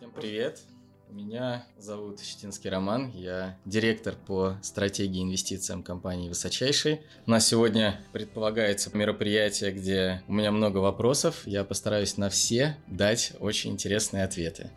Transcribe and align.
Всем 0.00 0.12
привет! 0.12 0.62
Меня 1.10 1.66
зовут 1.76 2.20
Щетинский 2.20 2.70
Роман, 2.70 3.10
я 3.10 3.58
директор 3.66 4.14
по 4.14 4.56
стратегии 4.62 5.22
инвестициям 5.22 5.82
компании 5.82 6.30
«Высочайший». 6.30 7.02
У 7.26 7.30
нас 7.30 7.46
сегодня 7.46 8.00
предполагается 8.14 8.90
мероприятие, 8.96 9.72
где 9.72 10.22
у 10.26 10.32
меня 10.32 10.52
много 10.52 10.78
вопросов, 10.78 11.46
я 11.46 11.64
постараюсь 11.64 12.16
на 12.16 12.30
все 12.30 12.78
дать 12.86 13.34
очень 13.40 13.72
интересные 13.72 14.24
ответы. 14.24 14.70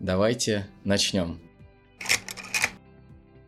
Давайте 0.00 0.66
начнем. 0.82 1.40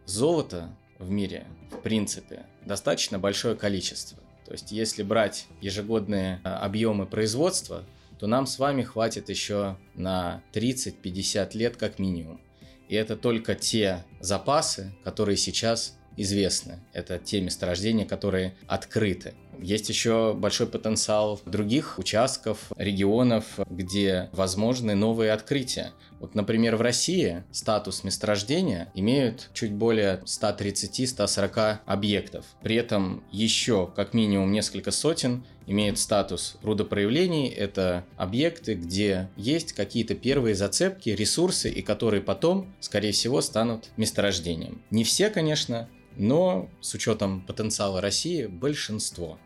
Золото 0.06 0.72
в 1.00 1.10
мире, 1.10 1.48
в 1.72 1.80
принципе, 1.82 2.46
достаточно 2.64 3.18
большое 3.18 3.56
количество. 3.56 4.18
То 4.46 4.52
есть, 4.52 4.70
если 4.70 5.02
брать 5.02 5.48
ежегодные 5.60 6.40
а, 6.44 6.60
объемы 6.60 7.06
производства, 7.06 7.84
то 8.18 8.26
нам 8.26 8.46
с 8.46 8.58
вами 8.58 8.82
хватит 8.82 9.28
еще 9.28 9.76
на 9.94 10.42
30-50 10.52 11.56
лет 11.56 11.76
как 11.76 11.98
минимум. 11.98 12.40
И 12.88 12.94
это 12.94 13.16
только 13.16 13.54
те 13.54 14.04
запасы, 14.20 14.92
которые 15.04 15.36
сейчас 15.36 15.96
известны. 16.16 16.80
Это 16.92 17.18
те 17.18 17.40
месторождения, 17.40 18.06
которые 18.06 18.56
открыты. 18.66 19.34
Есть 19.60 19.88
еще 19.88 20.34
большой 20.34 20.66
потенциал 20.66 21.40
других 21.46 21.98
участков, 21.98 22.58
регионов, 22.76 23.44
где 23.68 24.30
возможны 24.32 24.94
новые 24.94 25.32
открытия. 25.32 25.92
Вот, 26.20 26.34
например, 26.34 26.76
в 26.76 26.80
России 26.80 27.44
статус 27.52 28.04
месторождения 28.04 28.90
имеют 28.94 29.50
чуть 29.54 29.72
более 29.72 30.22
130-140 30.24 31.78
объектов. 31.86 32.44
При 32.62 32.76
этом 32.76 33.22
еще 33.30 33.90
как 33.94 34.14
минимум 34.14 34.52
несколько 34.52 34.90
сотен 34.90 35.44
имеют 35.66 35.98
статус 35.98 36.56
рудопроявлений. 36.62 37.48
Это 37.48 38.04
объекты, 38.16 38.74
где 38.74 39.28
есть 39.36 39.74
какие-то 39.74 40.14
первые 40.14 40.54
зацепки, 40.54 41.10
ресурсы, 41.10 41.70
и 41.70 41.82
которые 41.82 42.22
потом, 42.22 42.74
скорее 42.80 43.12
всего, 43.12 43.40
станут 43.40 43.90
месторождением. 43.96 44.82
Не 44.90 45.04
все, 45.04 45.30
конечно, 45.30 45.88
но 46.16 46.68
с 46.80 46.94
учетом 46.94 47.42
потенциала 47.42 48.00
России 48.00 48.46
большинство. 48.46 49.38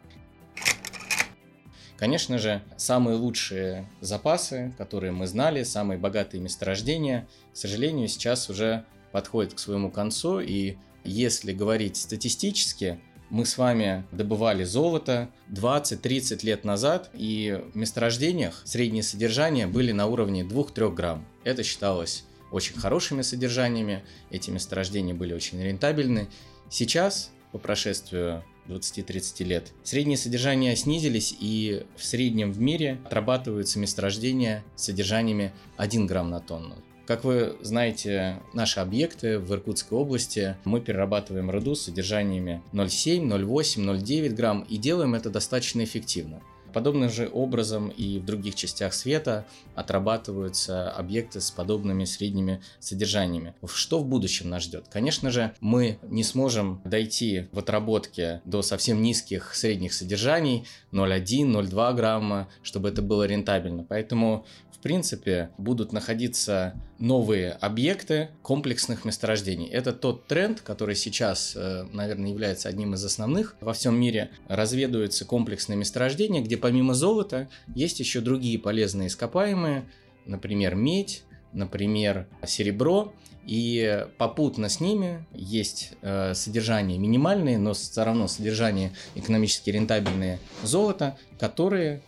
Конечно 2.03 2.37
же, 2.39 2.63
самые 2.77 3.17
лучшие 3.17 3.89
запасы, 4.01 4.75
которые 4.77 5.13
мы 5.13 5.29
знали, 5.29 5.63
самые 5.63 5.99
богатые 5.99 6.41
месторождения, 6.41 7.29
к 7.53 7.57
сожалению, 7.57 8.09
сейчас 8.09 8.51
уже 8.51 8.85
подходят 9.13 9.55
к 9.55 9.61
своему 9.61 9.89
концу. 9.89 10.41
И 10.41 10.79
если 11.05 11.53
говорить 11.53 11.97
статистически, 11.97 12.99
мы 13.31 13.47
с 13.47 13.57
вами 13.57 14.05
добывали 14.11 14.65
золото 14.65 15.31
20-30 15.51 16.45
лет 16.45 16.65
назад, 16.65 17.09
и 17.15 17.63
в 17.73 17.77
месторождениях 17.77 18.63
среднее 18.65 19.05
содержание 19.05 19.69
были 19.69 19.93
на 19.93 20.09
уровне 20.09 20.43
2-3 20.43 20.93
грамм. 20.93 21.25
Это 21.45 21.63
считалось 21.63 22.25
очень 22.51 22.81
хорошими 22.81 23.23
содержаниями, 23.23 24.03
эти 24.29 24.51
месторождения 24.51 25.15
были 25.15 25.35
очень 25.35 25.63
рентабельны. 25.63 26.27
Сейчас, 26.69 27.31
по 27.53 27.59
прошествию 27.59 28.43
20-30 28.69 29.45
лет. 29.45 29.73
Средние 29.83 30.17
содержания 30.17 30.77
снизились, 30.77 31.35
и 31.39 31.85
в 31.97 32.05
среднем 32.05 32.53
в 32.53 32.61
мире 32.61 32.99
отрабатываются 33.05 33.79
месторождения 33.79 34.65
с 34.77 34.85
содержаниями 34.85 35.53
1 35.77 36.07
грамм 36.07 36.31
на 36.31 36.41
тонну. 36.41 36.77
Как 37.07 37.25
вы 37.25 37.57
знаете, 37.61 38.41
наши 38.55 38.79
объекты 38.79 39.39
в 39.39 39.53
Иркутской 39.53 39.99
области 39.99 40.57
мы 40.65 40.81
перерабатываем 40.81 41.51
руду 41.51 41.75
с 41.75 41.83
содержаниями 41.83 42.63
0,7, 42.73 43.27
0,8, 43.27 43.99
0,9 43.99 44.29
грамм 44.31 44.63
и 44.63 44.77
делаем 44.77 45.15
это 45.15 45.29
достаточно 45.29 45.83
эффективно. 45.83 46.41
Подобным 46.73 47.11
же 47.11 47.29
образом 47.33 47.89
и 47.89 48.19
в 48.19 48.25
других 48.25 48.55
частях 48.55 48.95
света 48.95 49.47
отрабатываются 49.75 50.91
объекты 50.91 51.41
с 51.41 51.51
подобными 51.51 52.05
средними 52.05 52.63
содержаниями. 52.81 53.55
Что 53.67 53.99
в 53.99 54.07
будущем 54.07 54.51
нас 54.51 54.65
ждет? 54.65 54.87
Конечно 54.91 55.31
же, 55.31 55.55
мы 55.61 55.99
не 56.03 56.25
сможем 56.25 56.81
дойти 56.85 57.49
в 57.53 57.59
отработке 57.59 58.41
до 58.45 58.63
совсем 58.63 59.03
низких 59.03 59.55
средних 59.55 59.93
содержаний 59.93 60.67
0,1, 60.93 61.53
0,2 61.53 61.95
грамма, 61.95 62.49
чтобы 62.63 62.89
это 62.89 63.03
было 63.03 63.25
рентабельно. 63.25 63.85
Поэтому 63.85 64.47
принципе, 64.83 65.51
будут 65.59 65.93
находиться 65.93 66.75
новые 66.99 67.53
объекты 67.53 68.31
комплексных 68.43 69.05
месторождений. 69.05 69.69
Это 69.69 69.93
тот 69.93 70.27
тренд, 70.27 70.61
который 70.61 70.95
сейчас, 70.95 71.55
э, 71.57 71.85
наверное, 71.93 72.31
является 72.31 72.69
одним 72.69 72.95
из 72.95 73.05
основных. 73.05 73.57
Во 73.61 73.73
всем 73.73 73.99
мире 73.99 74.31
разведываются 74.49 75.25
комплексные 75.25 75.77
месторождения, 75.77 76.43
где 76.43 76.57
помимо 76.57 76.95
золота 76.95 77.49
есть 77.75 78.01
еще 78.01 78.21
другие 78.21 78.59
полезные 78.59 79.09
ископаемые, 79.09 79.85
например, 80.27 80.75
медь, 80.75 81.25
например, 81.53 82.27
серебро, 82.47 83.15
и 83.47 84.07
попутно 84.19 84.69
с 84.69 84.81
ними 84.81 85.27
есть 85.33 85.93
э, 86.03 86.35
содержание 86.35 86.99
минимальные, 86.99 87.59
но 87.59 87.73
все 87.73 88.05
равно 88.05 88.29
содержание 88.29 88.93
экономически 89.17 89.71
рентабельные 89.71 90.39
золота, 90.63 91.19
которые 91.41 92.03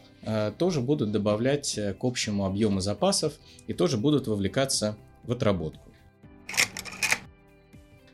тоже 0.58 0.80
будут 0.80 1.12
добавлять 1.12 1.76
э, 1.78 1.94
к 1.94 2.04
общему 2.04 2.46
объему 2.46 2.80
запасов 2.80 3.34
и 3.66 3.72
тоже 3.72 3.96
будут 3.96 4.26
вовлекаться 4.26 4.96
в 5.22 5.32
отработку. 5.32 5.90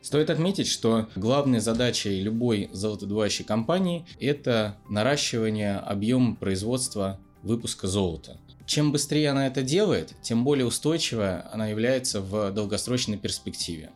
Стоит 0.01 0.29
отметить, 0.29 0.67
что 0.67 1.07
главной 1.15 1.59
задачей 1.59 2.21
любой 2.21 2.69
золотодобывающей 2.73 3.45
компании– 3.45 4.05
это 4.19 4.75
наращивание 4.89 5.77
объема 5.77 6.35
производства 6.35 7.19
выпуска 7.43 7.87
золота. 7.87 8.37
Чем 8.65 8.91
быстрее 8.91 9.29
она 9.29 9.47
это 9.47 9.61
делает, 9.61 10.13
тем 10.21 10.43
более 10.43 10.65
устойчивая 10.65 11.49
она 11.53 11.67
является 11.67 12.19
в 12.21 12.51
долгосрочной 12.51 13.17
перспективе. 13.17 13.91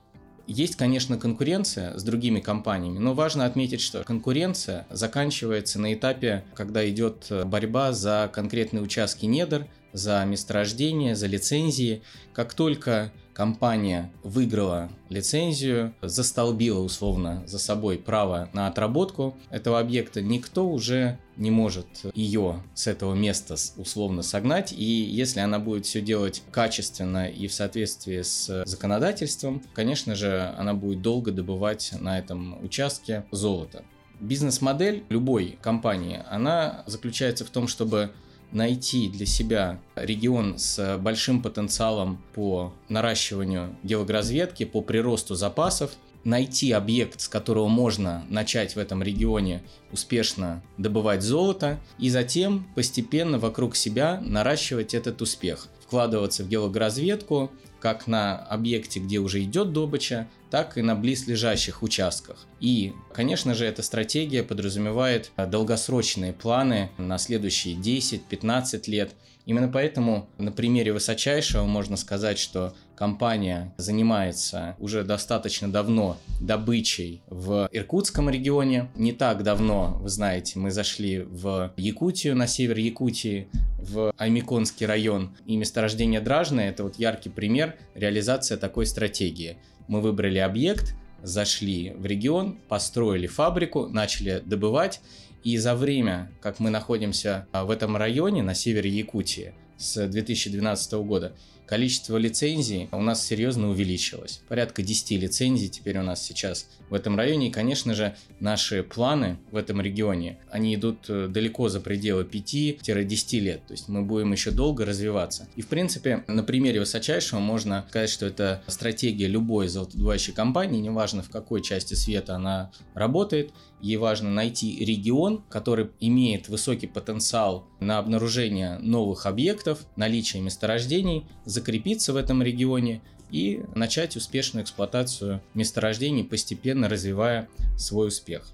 Есть, 0.48 0.76
конечно, 0.76 1.18
конкуренция 1.18 1.98
с 1.98 2.04
другими 2.04 2.40
компаниями, 2.40 3.00
но 3.00 3.14
важно 3.14 3.46
отметить, 3.46 3.82
что 3.82 4.04
конкуренция 4.04 4.86
заканчивается 4.92 5.80
на 5.80 5.94
этапе, 5.94 6.44
когда 6.54 6.88
идет 6.88 7.32
борьба 7.46 7.94
за 7.94 8.30
конкретные 8.32 8.84
участки 8.84 9.26
недр, 9.26 9.68
за 9.96 10.24
месторождение, 10.26 11.16
за 11.16 11.28
лицензии. 11.28 12.02
Как 12.34 12.54
только 12.54 13.12
компания 13.34 14.12
выиграла 14.24 14.90
лицензию, 15.10 15.94
застолбила 16.02 16.80
условно 16.80 17.44
за 17.48 17.60
собой 17.60 17.98
право 17.98 18.50
на 18.54 18.68
отработку 18.68 19.38
этого 19.50 19.80
объекта, 19.80 20.22
никто 20.22 20.68
уже 20.68 21.18
не 21.38 21.52
может 21.52 21.88
ее 22.14 22.64
с 22.74 22.88
этого 22.88 23.14
места 23.14 23.56
условно 23.78 24.22
согнать. 24.22 24.72
И 24.72 24.84
если 24.84 25.40
она 25.40 25.60
будет 25.60 25.86
все 25.86 26.02
делать 26.02 26.44
качественно 26.52 27.28
и 27.30 27.48
в 27.48 27.54
соответствии 27.54 28.22
с 28.22 28.64
законодательством, 28.66 29.62
конечно 29.74 30.16
же, 30.16 30.54
она 30.58 30.74
будет 30.74 31.02
долго 31.02 31.32
добывать 31.32 31.94
на 32.00 32.20
этом 32.20 32.64
участке 32.64 33.26
золото. 33.32 33.84
Бизнес-модель 34.22 35.04
любой 35.10 35.58
компании, 35.62 36.24
она 36.30 36.84
заключается 36.88 37.44
в 37.44 37.50
том, 37.50 37.68
чтобы 37.68 38.12
найти 38.56 39.10
для 39.10 39.26
себя 39.26 39.80
регион 39.96 40.58
с 40.58 40.98
большим 40.98 41.44
потенциалом 41.44 42.24
по 42.34 42.74
наращиванию 42.88 43.76
геологоразведки, 43.84 44.64
по 44.64 44.82
приросту 44.82 45.36
запасов, 45.36 45.92
найти 46.24 46.72
объект, 46.72 47.22
с 47.22 47.28
которого 47.28 47.68
можно 47.68 48.26
начать 48.30 48.76
в 48.76 48.80
этом 48.80 49.04
регионе 49.04 49.62
успешно 49.92 50.64
добывать 50.78 51.22
золото, 51.22 51.80
и 52.00 52.10
затем 52.10 52.66
постепенно 52.76 53.40
вокруг 53.40 53.76
себя 53.76 54.22
наращивать 54.26 54.94
этот 54.94 55.22
успех, 55.22 55.68
вкладываться 55.86 56.44
в 56.44 56.48
геологоразведку, 56.48 57.52
как 57.80 58.08
на 58.08 58.38
объекте, 58.38 59.00
где 59.00 59.20
уже 59.20 59.44
идет 59.44 59.74
добыча, 59.74 60.28
так 60.50 60.78
и 60.78 60.82
на 60.82 60.96
близлежащих 60.96 61.84
участках. 61.84 62.46
И, 62.60 62.94
конечно 63.14 63.54
же, 63.54 63.66
эта 63.66 63.84
стратегия 63.84 64.44
подразумевает 64.44 65.32
долгосрочные 65.38 66.34
планы 66.34 66.90
на 66.98 67.18
следующие 67.18 67.76
10-15 67.76 68.90
лет. 68.90 69.14
Именно 69.46 69.68
поэтому 69.68 70.28
на 70.38 70.52
примере 70.52 70.92
высочайшего 70.92 71.66
можно 71.66 71.98
сказать, 71.98 72.40
что 72.40 72.74
компания 72.96 73.76
занимается 73.78 74.76
уже 74.80 75.04
достаточно 75.04 75.72
давно 75.72 76.18
добычей 76.42 77.22
в 77.28 77.70
Иркутском 77.72 78.30
регионе. 78.30 78.90
Не 78.96 79.12
так 79.12 79.44
давно, 79.44 80.00
вы 80.02 80.10
знаете, 80.10 80.58
мы 80.58 80.72
зашли 80.72 81.20
в 81.20 81.74
Якутию, 81.78 82.36
на 82.36 82.48
север 82.48 82.78
Якутии, 82.78 83.48
в 83.90 84.14
Аймиконский 84.18 84.86
район. 84.86 85.36
И 85.46 85.56
месторождение 85.56 86.22
Дражное– 86.22 86.70
это 86.72 86.84
вот 86.84 86.98
яркий 86.98 87.30
пример 87.30 87.76
реализации 87.94 88.56
такой 88.56 88.86
стратегии. 88.86 89.58
Мы 89.88 90.02
выбрали 90.02 90.40
объект, 90.40 90.96
зашли 91.22 91.92
в 91.96 92.06
регион, 92.06 92.58
построили 92.68 93.28
фабрику, 93.28 93.88
начали 93.88 94.42
добывать. 94.46 95.02
И 95.44 95.58
за 95.58 95.76
время, 95.76 96.32
как 96.42 96.60
мы 96.60 96.72
находимся 96.72 97.48
в 97.54 97.70
этом 97.70 97.96
районе 97.98 98.42
на 98.42 98.56
севере 98.56 98.90
Якутии 98.90 99.54
с 99.78 100.08
2012 100.08 100.94
года, 100.94 101.36
количество 101.68 102.18
лицензий 102.18 102.90
у 102.92 103.02
нас 103.02 103.26
серьезно 103.26 103.70
увеличилось. 103.70 104.42
Порядка 104.48 104.84
10 104.84 105.12
лицензий 105.22 105.68
теперь 105.70 105.98
у 106.00 106.04
нас 106.04 106.24
сейчас 106.24 106.68
в 106.90 106.94
этом 106.94 107.18
районе. 107.18 107.48
И, 107.48 107.52
конечно 107.52 107.94
же, 107.94 108.16
наши 108.40 108.84
планы 108.84 109.38
в 109.52 109.58
этом 109.58 109.82
регионе, 109.82 110.40
они 110.50 110.76
идут 110.76 111.10
э, 111.10 111.28
далеко 111.28 111.70
за 111.70 111.80
пределы 111.80 112.24
5-10 112.24 113.40
лет. 113.40 113.66
То 113.68 113.74
есть 113.74 113.90
мы 113.90 114.04
будем 114.04 114.32
еще 114.32 114.52
долго 114.52 114.86
развиваться. 114.86 115.48
И, 115.56 115.62
в 115.62 115.68
принципе, 115.68 116.24
на 116.28 116.44
примере 116.44 116.80
высочайшего 116.80 117.40
можно 117.40 117.86
сказать, 117.90 118.10
что 118.10 118.26
это 118.26 118.64
стратегия 118.68 119.28
любой 119.28 119.68
золотодобывающей 119.68 120.34
компании, 120.34 120.82
неважно 120.82 121.24
в 121.24 121.30
какой 121.30 121.62
части 121.62 121.94
света 121.94 122.36
она 122.36 122.72
работает, 122.94 123.52
ей 123.82 123.98
важно 123.98 124.32
найти 124.32 124.84
регион, 124.84 125.44
который 125.50 125.90
имеет 126.00 126.50
высокий 126.50 126.88
потенциал 126.88 127.68
на 127.80 128.00
обнаружение 128.00 128.80
новых 128.80 129.26
объектов, 129.26 129.86
наличие 129.96 130.42
месторождений, 130.42 131.28
закрепиться 131.56 132.14
в 132.14 132.18
этом 132.18 132.44
регионе 132.44 133.02
и 133.32 133.64
начать 133.74 134.16
успешную 134.16 134.64
эксплуатацию 134.64 135.42
месторождений, 135.56 136.24
постепенно 136.24 136.88
развивая 136.88 137.50
свой 137.76 138.10
успех. 138.10 138.54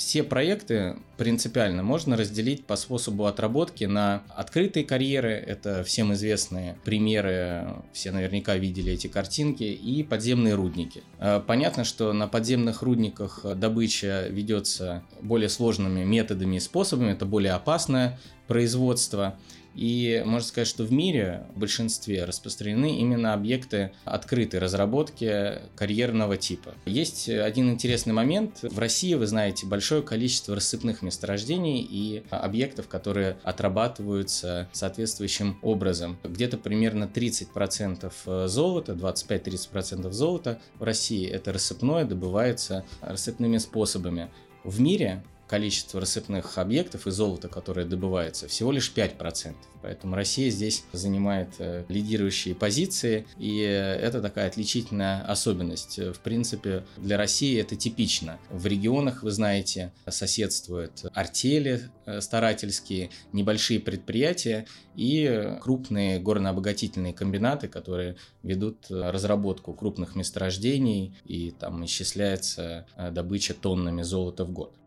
Все 0.00 0.22
проекты 0.22 0.96
принципиально 1.18 1.82
можно 1.82 2.16
разделить 2.16 2.64
по 2.64 2.76
способу 2.76 3.26
отработки 3.26 3.84
на 3.84 4.22
открытые 4.34 4.86
карьеры, 4.86 5.32
это 5.32 5.84
всем 5.84 6.14
известные 6.14 6.78
примеры, 6.86 7.74
все 7.92 8.10
наверняка 8.10 8.56
видели 8.56 8.94
эти 8.94 9.08
картинки, 9.08 9.64
и 9.64 10.02
подземные 10.02 10.54
рудники. 10.54 11.02
Э, 11.18 11.42
понятно, 11.46 11.84
что 11.84 12.14
на 12.14 12.28
подземных 12.28 12.80
рудниках 12.80 13.44
добыча 13.54 14.26
ведется 14.30 15.04
более 15.20 15.50
сложными 15.50 16.02
методами 16.02 16.56
и 16.56 16.60
способами, 16.60 17.12
это 17.12 17.26
более 17.26 17.52
опасное 17.52 18.18
производство. 18.46 19.38
И 19.74 20.22
можно 20.26 20.46
сказать, 20.46 20.68
что 20.68 20.84
в 20.84 20.92
мире 20.92 21.46
в 21.54 21.60
большинстве 21.60 22.24
распространены 22.24 22.98
именно 22.98 23.32
объекты 23.32 23.92
открытой 24.04 24.60
разработки 24.60 25.60
карьерного 25.76 26.36
типа. 26.36 26.74
Есть 26.86 27.28
один 27.28 27.70
интересный 27.70 28.12
момент. 28.12 28.58
В 28.62 28.78
России, 28.78 29.14
вы 29.14 29.26
знаете, 29.26 29.66
большое 29.66 30.02
количество 30.02 30.54
рассыпных 30.54 31.02
месторождений 31.02 31.80
и 31.80 32.24
объектов, 32.30 32.88
которые 32.88 33.38
отрабатываются 33.42 34.68
соответствующим 34.72 35.58
образом. 35.62 36.18
Где-то 36.24 36.58
примерно 36.58 37.04
30% 37.04 38.48
золота, 38.48 38.92
25-30% 38.92 40.10
золота 40.10 40.60
в 40.78 40.82
России 40.82 41.26
это 41.26 41.52
рассыпное 41.52 42.04
добывается 42.04 42.84
рассыпными 43.00 43.58
способами. 43.58 44.30
В 44.64 44.80
мире 44.80 45.22
количество 45.50 46.00
рассыпных 46.00 46.58
объектов 46.58 47.08
и 47.08 47.10
золота, 47.10 47.48
которое 47.48 47.84
добывается, 47.84 48.46
всего 48.46 48.70
лишь 48.70 48.92
5%. 48.94 49.56
Поэтому 49.82 50.14
Россия 50.14 50.48
здесь 50.48 50.84
занимает 50.92 51.48
э, 51.58 51.84
лидирующие 51.88 52.54
позиции, 52.54 53.26
и 53.36 53.58
это 53.58 54.22
такая 54.22 54.46
отличительная 54.46 55.22
особенность. 55.22 55.98
В 55.98 56.20
принципе, 56.20 56.84
для 56.98 57.16
России 57.16 57.58
это 57.58 57.74
типично. 57.74 58.38
В 58.48 58.64
регионах, 58.66 59.24
вы 59.24 59.32
знаете, 59.32 59.92
соседствуют 60.08 61.04
артели 61.14 61.90
э, 62.06 62.20
старательские, 62.20 63.10
небольшие 63.32 63.80
предприятия 63.80 64.66
и 64.94 65.56
крупные 65.60 66.20
горнообогатительные 66.20 67.12
комбинаты, 67.12 67.66
которые 67.66 68.14
ведут 68.44 68.86
разработку 68.88 69.72
крупных 69.72 70.14
месторождений, 70.14 71.16
и 71.24 71.50
там 71.50 71.84
исчисляется 71.86 72.86
э, 72.96 73.10
добыча 73.10 73.54
тоннами 73.54 74.02
золота 74.02 74.44
в 74.44 74.52
год 74.52 74.79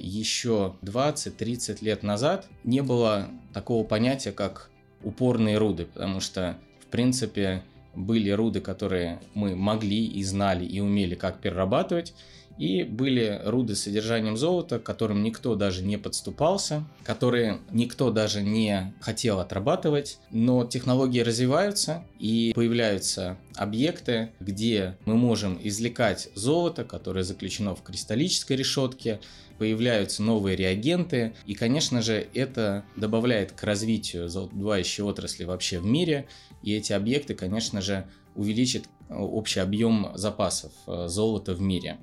еще 0.00 0.76
20-30 0.82 1.84
лет 1.84 2.02
назад 2.02 2.48
не 2.64 2.82
было 2.82 3.28
такого 3.52 3.84
понятия, 3.84 4.32
как 4.32 4.70
упорные 5.02 5.58
руды, 5.58 5.86
потому 5.86 6.20
что, 6.20 6.56
в 6.80 6.86
принципе, 6.86 7.62
были 7.94 8.30
руды, 8.30 8.60
которые 8.60 9.20
мы 9.34 9.56
могли 9.56 10.06
и 10.06 10.22
знали 10.22 10.64
и 10.64 10.80
умели 10.80 11.14
как 11.14 11.40
перерабатывать, 11.40 12.14
и 12.58 12.82
были 12.84 13.40
руды 13.44 13.74
с 13.74 13.82
содержанием 13.82 14.36
золота, 14.36 14.78
к 14.78 14.82
которым 14.82 15.22
никто 15.22 15.54
даже 15.54 15.82
не 15.82 15.96
подступался, 15.96 16.84
которые 17.04 17.58
никто 17.70 18.10
даже 18.10 18.42
не 18.42 18.94
хотел 19.00 19.40
отрабатывать. 19.40 20.18
Но 20.30 20.64
технологии 20.64 21.20
развиваются 21.20 22.04
и 22.18 22.52
появляются 22.54 23.38
объекты, 23.54 24.32
где 24.40 24.96
мы 25.06 25.16
можем 25.16 25.58
извлекать 25.62 26.28
золото, 26.34 26.84
которое 26.84 27.24
заключено 27.24 27.74
в 27.74 27.82
кристаллической 27.82 28.56
решетке, 28.56 29.20
появляются 29.58 30.22
новые 30.22 30.56
реагенты, 30.56 31.34
и, 31.44 31.54
конечно 31.54 32.00
же, 32.00 32.26
это 32.32 32.82
добавляет 32.96 33.52
к 33.52 33.62
развитию 33.62 34.26
золотодобывающей 34.26 35.04
отрасли 35.04 35.44
вообще 35.44 35.78
в 35.80 35.84
мире, 35.84 36.26
и 36.62 36.74
эти 36.74 36.94
объекты, 36.94 37.34
конечно 37.34 37.82
же, 37.82 38.06
увеличат 38.34 38.84
общий 39.10 39.60
объем 39.60 40.12
запасов 40.14 40.72
э, 40.86 41.08
золота 41.08 41.54
в 41.54 41.60
мире. 41.60 41.98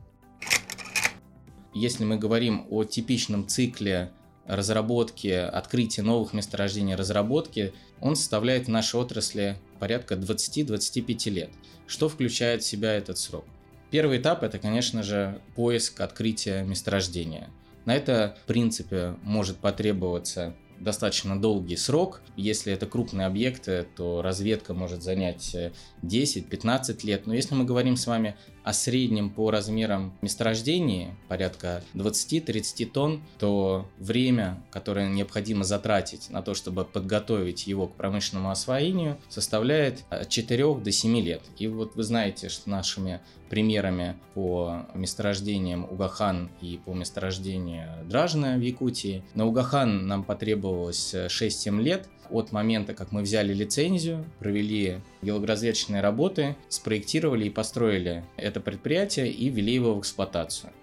Если 1.78 2.06
мы 2.06 2.18
говорим 2.18 2.66
о 2.72 2.86
типичном 2.86 3.48
цикле 3.48 4.10
разработки, 4.48 5.28
открытия 5.28 6.02
новых 6.02 6.34
месторождений 6.34 6.96
разработки, 6.96 7.72
он 8.02 8.16
составляет 8.16 8.66
в 8.66 8.72
нашей 8.72 9.00
отрасли 9.00 9.60
порядка 9.78 10.16
20-25 10.16 11.30
лет. 11.30 11.52
Что 11.86 12.10
включает 12.10 12.64
в 12.64 12.66
себя 12.66 12.94
этот 12.94 13.20
срок? 13.20 13.46
Первый 13.92 14.18
этап 14.18 14.42
это, 14.42 14.58
конечно 14.58 15.04
же, 15.04 15.40
поиск 15.56 16.02
открытия 16.02 16.64
месторождения. 16.64 17.48
На 17.86 17.96
это, 17.96 18.36
в 18.42 18.48
принципе, 18.48 19.16
может 19.22 19.58
потребоваться 19.58 20.56
достаточно 20.80 21.40
долгий 21.40 21.78
срок. 21.78 22.22
Если 22.36 22.74
это 22.74 22.86
крупные 22.86 23.28
объекты, 23.28 23.86
то 23.96 24.22
разведка 24.22 24.74
может 24.74 25.04
занять 25.04 25.56
10-15 26.04 26.98
э, 27.04 27.08
лет. 27.08 27.28
Но 27.28 27.34
если 27.34 27.56
мы 27.56 27.66
говорим 27.66 27.96
с 27.96 28.08
вами 28.08 28.36
о 28.64 28.74
среднем 28.74 29.30
по 29.30 29.50
размерам 29.50 30.18
месторождений, 30.22 31.10
порядка 31.30 31.84
20-30 31.94 32.86
тонн, 32.88 33.24
то 33.40 33.90
время, 33.98 34.62
которое 34.72 35.08
необходимо 35.10 35.64
затратить 35.64 36.30
на 36.30 36.42
то, 36.42 36.54
чтобы 36.54 36.84
подготовить 36.84 37.66
его 37.66 37.88
к 37.88 37.96
промышленному 37.96 38.52
освоению, 38.52 39.18
составляет 39.30 40.04
от 40.10 40.30
4 40.30 40.76
до 40.76 40.92
7 40.92 41.18
лет. 41.20 41.42
И 41.58 41.68
вот 41.68 41.96
вы 41.96 42.04
знаете, 42.04 42.50
что 42.50 42.70
нашими 42.70 43.22
примерами 43.50 44.16
по 44.34 44.86
месторождениям 44.94 45.86
Угахан 45.90 46.50
и 46.62 46.80
по 46.86 46.94
месторождению 46.94 47.90
Дражна 48.06 48.58
в 48.58 48.62
Якутии. 48.62 49.24
На 49.34 49.46
Угахан 49.46 50.08
нам 50.08 50.24
потребовалось 50.24 51.14
6-7 51.14 51.82
лет, 51.82 52.10
от 52.30 52.52
момента, 52.52 52.94
как 52.94 53.12
мы 53.12 53.22
взяли 53.22 53.54
лицензию, 53.54 54.26
провели 54.40 55.00
геологоразведочные 55.22 56.02
работы, 56.02 56.58
спроектировали 56.68 57.46
и 57.46 57.50
построили 57.50 58.26
это 58.36 58.60
предприятие 58.60 59.32
и 59.32 59.50
ввели 59.50 59.74
его 59.74 59.96
в 59.96 60.00
эксплуатацию. 60.00 60.74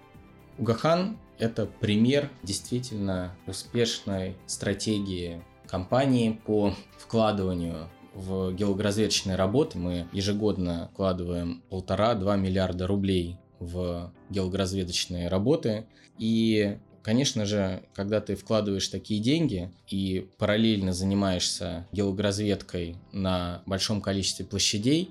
Угахан– 0.58 1.18
это 1.38 1.66
пример 1.66 2.30
действительно 2.42 3.36
успешной 3.46 4.36
стратегии 4.46 5.42
компании 5.66 6.40
по 6.46 6.74
вкладыванию 6.98 7.88
в 8.14 8.52
геологоразведочные 8.52 9.36
работы. 9.36 9.78
Мы 9.78 10.06
ежегодно 10.12 10.88
вкладываем 10.92 11.62
полтора-два 11.68 12.36
миллиарда 12.36 12.86
рублей 12.86 13.36
в 13.58 14.12
геологоразведочные 14.30 15.28
работы. 15.28 15.86
И 16.18 16.78
Конечно 17.04 17.44
же, 17.44 17.82
когда 17.92 18.22
ты 18.22 18.34
вкладываешь 18.34 18.88
такие 18.88 19.20
деньги 19.20 19.70
и 19.90 20.26
параллельно 20.38 20.94
занимаешься 20.94 21.86
геологоразведкой 21.92 22.96
на 23.12 23.62
большом 23.66 24.00
количестве 24.00 24.46
площадей, 24.46 25.10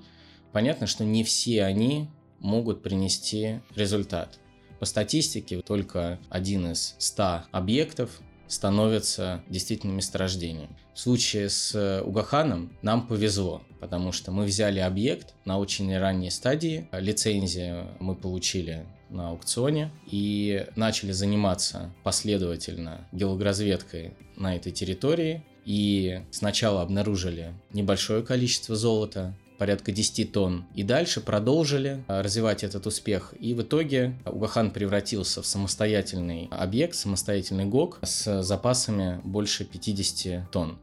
понятно, 0.50 0.88
что 0.88 1.04
не 1.04 1.22
все 1.22 1.62
они 1.62 2.08
могут 2.40 2.82
принести 2.82 3.60
результат. 3.76 4.40
По 4.80 4.86
статистике, 4.86 5.60
только 5.62 6.18
один 6.30 6.72
из 6.72 6.96
100 6.98 7.44
объектов 7.52 8.20
становится 8.54 9.42
действительно 9.48 9.92
месторождением. 9.92 10.76
В 10.94 11.00
случае 11.00 11.50
с 11.50 12.00
Угаханом 12.04 12.76
нам 12.82 13.06
повезло, 13.06 13.62
потому 13.80 14.12
что 14.12 14.30
мы 14.30 14.44
взяли 14.44 14.78
объект 14.78 15.34
на 15.44 15.58
очень 15.58 15.96
ранней 15.98 16.30
стадии. 16.30 16.88
Лицензию 16.92 17.88
мы 17.98 18.14
получили 18.14 18.86
на 19.10 19.30
аукционе 19.30 19.90
и 20.06 20.66
начали 20.76 21.10
заниматься 21.12 21.92
последовательно 22.04 23.08
геологоразведкой 23.12 24.14
на 24.36 24.54
этой 24.54 24.72
территории. 24.72 25.44
И 25.64 26.20
сначала 26.30 26.82
обнаружили 26.82 27.54
небольшое 27.72 28.22
количество 28.22 28.76
золота, 28.76 29.34
порядка 29.58 29.92
10 29.92 30.32
тонн. 30.32 30.66
И 30.74 30.82
дальше 30.82 31.20
продолжили 31.20 32.04
а, 32.06 32.22
развивать 32.22 32.64
этот 32.64 32.86
успех. 32.86 33.34
И 33.38 33.54
в 33.54 33.62
итоге 33.62 34.14
Угахан 34.26 34.70
превратился 34.70 35.42
в 35.42 35.46
самостоятельный 35.46 36.48
объект, 36.50 36.94
самостоятельный 36.94 37.64
ГОК 37.64 38.00
с 38.02 38.42
запасами 38.42 39.20
больше 39.24 39.64
50 39.64 40.50
тонн. 40.50 40.78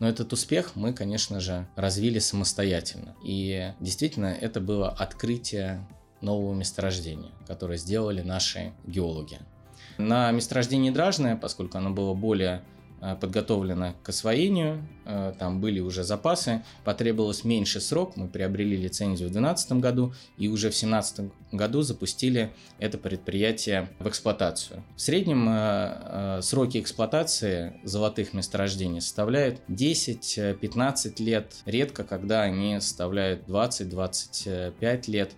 Но 0.00 0.08
этот 0.08 0.32
успех 0.32 0.72
мы, 0.74 0.92
конечно 0.92 1.40
же, 1.40 1.68
развили 1.76 2.18
самостоятельно. 2.18 3.14
И 3.24 3.72
действительно, 3.80 4.26
это 4.26 4.60
было 4.60 4.90
открытие 4.90 5.86
нового 6.20 6.54
месторождения, 6.54 7.30
которое 7.46 7.78
сделали 7.78 8.22
наши 8.22 8.72
геологи. 8.86 9.38
На 9.98 10.32
месторождении 10.32 10.90
Дражное, 10.90 11.36
поскольку 11.36 11.78
оно 11.78 11.90
было 11.90 12.14
более 12.14 12.62
Э, 12.73 12.73
подготовлена 13.20 13.94
к 14.02 14.08
освоению, 14.08 14.86
э, 15.04 15.34
там 15.38 15.60
были 15.60 15.80
уже 15.80 16.04
запасы, 16.04 16.64
потребовалось 16.84 17.44
меньше 17.44 17.80
срок, 17.80 18.16
мы 18.16 18.28
приобрели 18.28 18.76
лицензию 18.76 19.28
в 19.28 19.32
2012 19.32 19.72
году 19.72 20.14
и 20.38 20.48
уже 20.48 20.68
в 20.68 20.78
2017 20.78 21.30
году 21.52 21.82
запустили 21.82 22.52
это 22.78 22.96
предприятие 22.96 23.90
в 23.98 24.08
эксплуатацию. 24.08 24.82
В 24.96 25.00
среднем 25.00 25.46
э, 25.48 26.40
сроки 26.42 26.78
эксплуатации 26.78 27.78
золотых 27.84 28.32
месторождений 28.32 29.00
составляют 29.00 29.60
10-15 29.68 31.22
лет, 31.22 31.54
редко 31.66 32.04
когда 32.04 32.42
они 32.42 32.80
составляют 32.80 33.46
20-25 33.48 35.10
лет. 35.10 35.32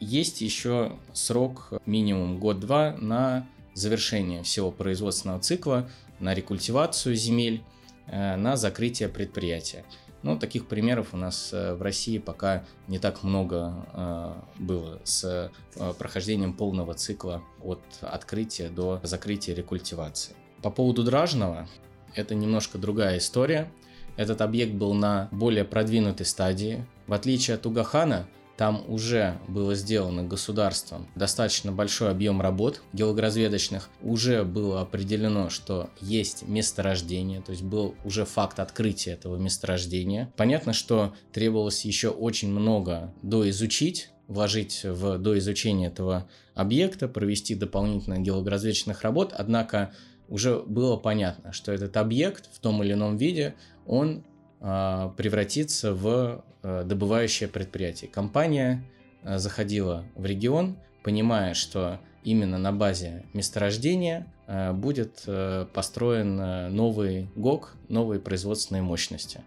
Есть 0.00 0.40
еще 0.40 0.98
срок 1.12 1.74
минимум 1.86 2.40
год-два 2.40 2.96
на 2.98 3.46
завершение 3.74 4.42
всего 4.42 4.70
производственного 4.70 5.40
цикла, 5.40 5.88
на 6.22 6.34
рекультивацию 6.34 7.14
земель, 7.16 7.62
э, 8.06 8.36
на 8.36 8.56
закрытие 8.56 9.08
предприятия. 9.08 9.84
Ну, 10.22 10.38
таких 10.38 10.68
примеров 10.68 11.08
у 11.12 11.16
нас 11.16 11.52
э, 11.52 11.74
в 11.74 11.82
России 11.82 12.18
пока 12.18 12.64
не 12.86 12.98
так 12.98 13.24
много 13.24 13.86
э, 13.92 14.32
было 14.60 15.00
с 15.04 15.50
прохождением 15.98 16.54
полного 16.54 16.94
цикла 16.94 17.42
от 17.60 17.82
открытия 18.00 18.68
до 18.68 19.00
закрытия 19.02 19.54
рекультивации. 19.54 20.34
По 20.62 20.70
поводу 20.70 21.02
Дражного, 21.02 21.68
это 22.14 22.36
немножко 22.36 22.78
другая 22.78 23.18
история. 23.18 23.70
Этот 24.16 24.42
объект 24.42 24.74
был 24.74 24.94
на 24.94 25.28
более 25.32 25.64
продвинутой 25.64 26.26
стадии. 26.26 26.86
В 27.08 27.14
отличие 27.14 27.56
от 27.56 27.66
Угахана, 27.66 28.28
там 28.56 28.84
уже 28.88 29.38
было 29.48 29.74
сделано 29.74 30.22
государством 30.22 31.08
достаточно 31.14 31.72
большой 31.72 32.10
объем 32.10 32.40
работ 32.40 32.82
геологоразведочных. 32.92 33.88
Уже 34.02 34.44
было 34.44 34.82
определено, 34.82 35.48
что 35.48 35.90
есть 36.00 36.46
месторождение, 36.46 37.40
то 37.40 37.52
есть 37.52 37.62
был 37.62 37.94
уже 38.04 38.24
факт 38.24 38.60
открытия 38.60 39.12
этого 39.12 39.36
месторождения. 39.36 40.32
Понятно, 40.36 40.72
что 40.72 41.14
требовалось 41.32 41.84
еще 41.84 42.10
очень 42.10 42.50
много 42.50 43.12
доизучить, 43.22 44.10
вложить 44.28 44.84
в 44.84 45.18
доизучение 45.18 45.88
этого 45.88 46.28
объекта, 46.54 47.08
провести 47.08 47.54
дополнительно 47.54 48.18
геологоразведочных 48.18 49.02
работ, 49.02 49.32
однако 49.36 49.92
уже 50.28 50.60
было 50.60 50.96
понятно, 50.96 51.52
что 51.52 51.72
этот 51.72 51.96
объект 51.96 52.48
в 52.52 52.58
том 52.58 52.82
или 52.82 52.92
ином 52.92 53.16
виде, 53.16 53.54
он 53.86 54.24
превратиться 54.62 55.92
в 55.92 56.44
а, 56.62 56.84
добывающее 56.84 57.48
предприятие. 57.48 58.08
Компания 58.08 58.84
а, 59.24 59.38
заходила 59.38 60.04
в 60.14 60.24
регион, 60.24 60.76
понимая, 61.02 61.54
что 61.54 61.98
именно 62.22 62.58
на 62.58 62.72
базе 62.72 63.24
месторождения 63.32 64.26
будет 64.74 65.26
построен 65.72 66.36
новый 66.74 67.28
ГОК, 67.34 67.74
новые 67.88 68.20
производственные 68.20 68.82
мощности. 68.82 69.40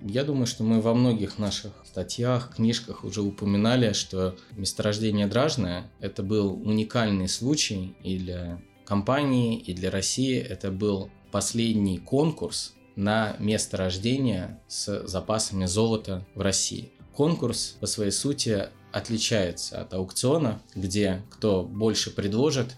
Я 0.00 0.22
думаю, 0.22 0.46
что 0.46 0.62
мы 0.62 0.80
во 0.80 0.94
многих 0.94 1.38
наших 1.38 1.72
статьях, 1.84 2.54
книжках 2.54 3.02
уже 3.04 3.22
упоминали, 3.22 3.92
что 3.94 4.36
месторождение 4.52 5.26
Дражное– 5.26 5.90
это 6.00 6.22
был 6.22 6.52
уникальный 6.52 7.28
случай 7.28 7.96
и 8.04 8.18
для 8.18 8.60
компании, 8.84 9.58
и 9.58 9.72
для 9.74 9.90
России. 9.90 10.38
Это 10.38 10.70
был 10.70 11.10
последний 11.32 11.98
конкурс 11.98 12.74
на 12.98 13.36
место 13.38 13.76
рождения 13.76 14.60
с 14.66 15.06
запасами 15.06 15.66
золота 15.66 16.26
в 16.34 16.40
России. 16.40 16.90
Конкурс 17.14 17.76
по 17.78 17.86
своей 17.86 18.10
сути 18.10 18.70
отличается 18.90 19.80
от 19.80 19.94
аукциона, 19.94 20.60
где 20.74 21.22
кто 21.30 21.62
больше 21.62 22.10
предложит, 22.10 22.74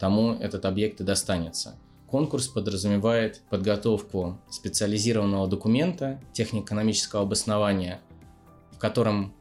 тому 0.00 0.32
этот 0.34 0.64
объект 0.64 1.00
и 1.00 1.04
достанется. 1.04 1.76
Конкурс 2.08 2.48
подразумевает 2.48 3.42
подготовку 3.48 4.40
специализированного 4.50 5.46
документа 5.46 6.20
технико-экономического 6.32 7.22
обоснования, 7.22 8.00
в 8.72 8.78
котором 8.78 9.32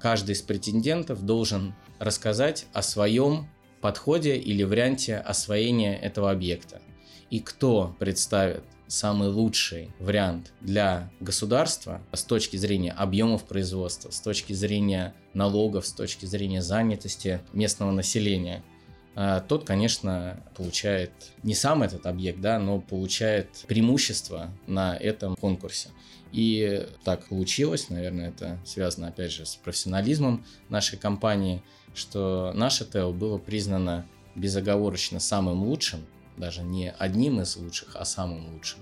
каждый 0.00 0.32
из 0.32 0.42
претендентов 0.42 1.24
должен 1.24 1.76
рассказать 2.00 2.66
о 2.72 2.82
своем 2.82 3.48
подходе 3.80 4.36
или 4.36 4.64
варианте 4.64 5.16
освоения 5.16 5.96
этого 5.96 6.32
объекта. 6.32 6.82
И 7.30 7.38
кто 7.38 7.94
представит 8.00 8.64
самый 8.88 9.28
лучший 9.28 9.90
вариант 9.98 10.52
для 10.60 11.10
государства 11.20 12.00
с 12.12 12.22
точки 12.24 12.56
зрения 12.56 12.92
объемов 12.92 13.44
производства, 13.44 14.10
с 14.10 14.20
точки 14.20 14.52
зрения 14.52 15.14
налогов, 15.34 15.86
с 15.86 15.92
точки 15.92 16.26
зрения 16.26 16.62
занятости 16.62 17.40
местного 17.52 17.90
населения, 17.90 18.62
а, 19.18 19.40
тот, 19.40 19.64
конечно, 19.64 20.42
получает 20.54 21.10
не 21.42 21.54
сам 21.54 21.82
этот 21.82 22.04
объект, 22.06 22.40
да, 22.40 22.58
но 22.58 22.80
получает 22.80 23.48
преимущество 23.66 24.50
на 24.66 24.94
этом 24.94 25.36
конкурсе. 25.36 25.88
И 26.32 26.86
так 27.02 27.26
получилось, 27.28 27.88
наверное, 27.88 28.28
это 28.28 28.58
связано, 28.66 29.08
опять 29.08 29.32
же, 29.32 29.46
с 29.46 29.56
профессионализмом 29.56 30.44
нашей 30.68 30.98
компании, 30.98 31.62
что 31.94 32.52
наше 32.54 32.84
ТЭО 32.84 33.12
было 33.12 33.38
признано 33.38 34.06
безоговорочно 34.34 35.18
самым 35.18 35.62
лучшим 35.62 36.04
даже 36.36 36.62
не 36.62 36.90
одним 36.90 37.40
из 37.40 37.56
лучших, 37.56 37.96
а 37.96 38.04
самым 38.04 38.52
лучшим. 38.52 38.80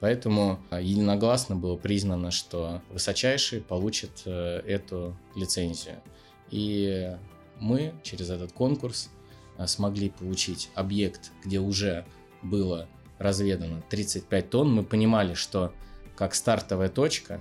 Поэтому 0.00 0.60
а, 0.70 0.80
единогласно 0.80 1.56
было 1.56 1.76
признано, 1.76 2.30
что 2.30 2.82
высочайший 2.90 3.60
получит 3.60 4.22
э, 4.26 4.60
эту 4.66 5.16
лицензию. 5.34 6.02
И 6.50 7.16
мы 7.58 7.94
через 8.02 8.30
этот 8.30 8.52
конкурс 8.52 9.08
а, 9.56 9.66
смогли 9.66 10.10
получить 10.10 10.70
объект, 10.74 11.32
где 11.44 11.58
уже 11.58 12.04
было 12.42 12.88
разведано 13.18 13.82
35 13.88 14.50
тонн. 14.50 14.74
Мы 14.74 14.82
понимали, 14.82 15.34
что 15.34 15.72
как 16.16 16.34
стартовая 16.34 16.88
точка 16.88 17.40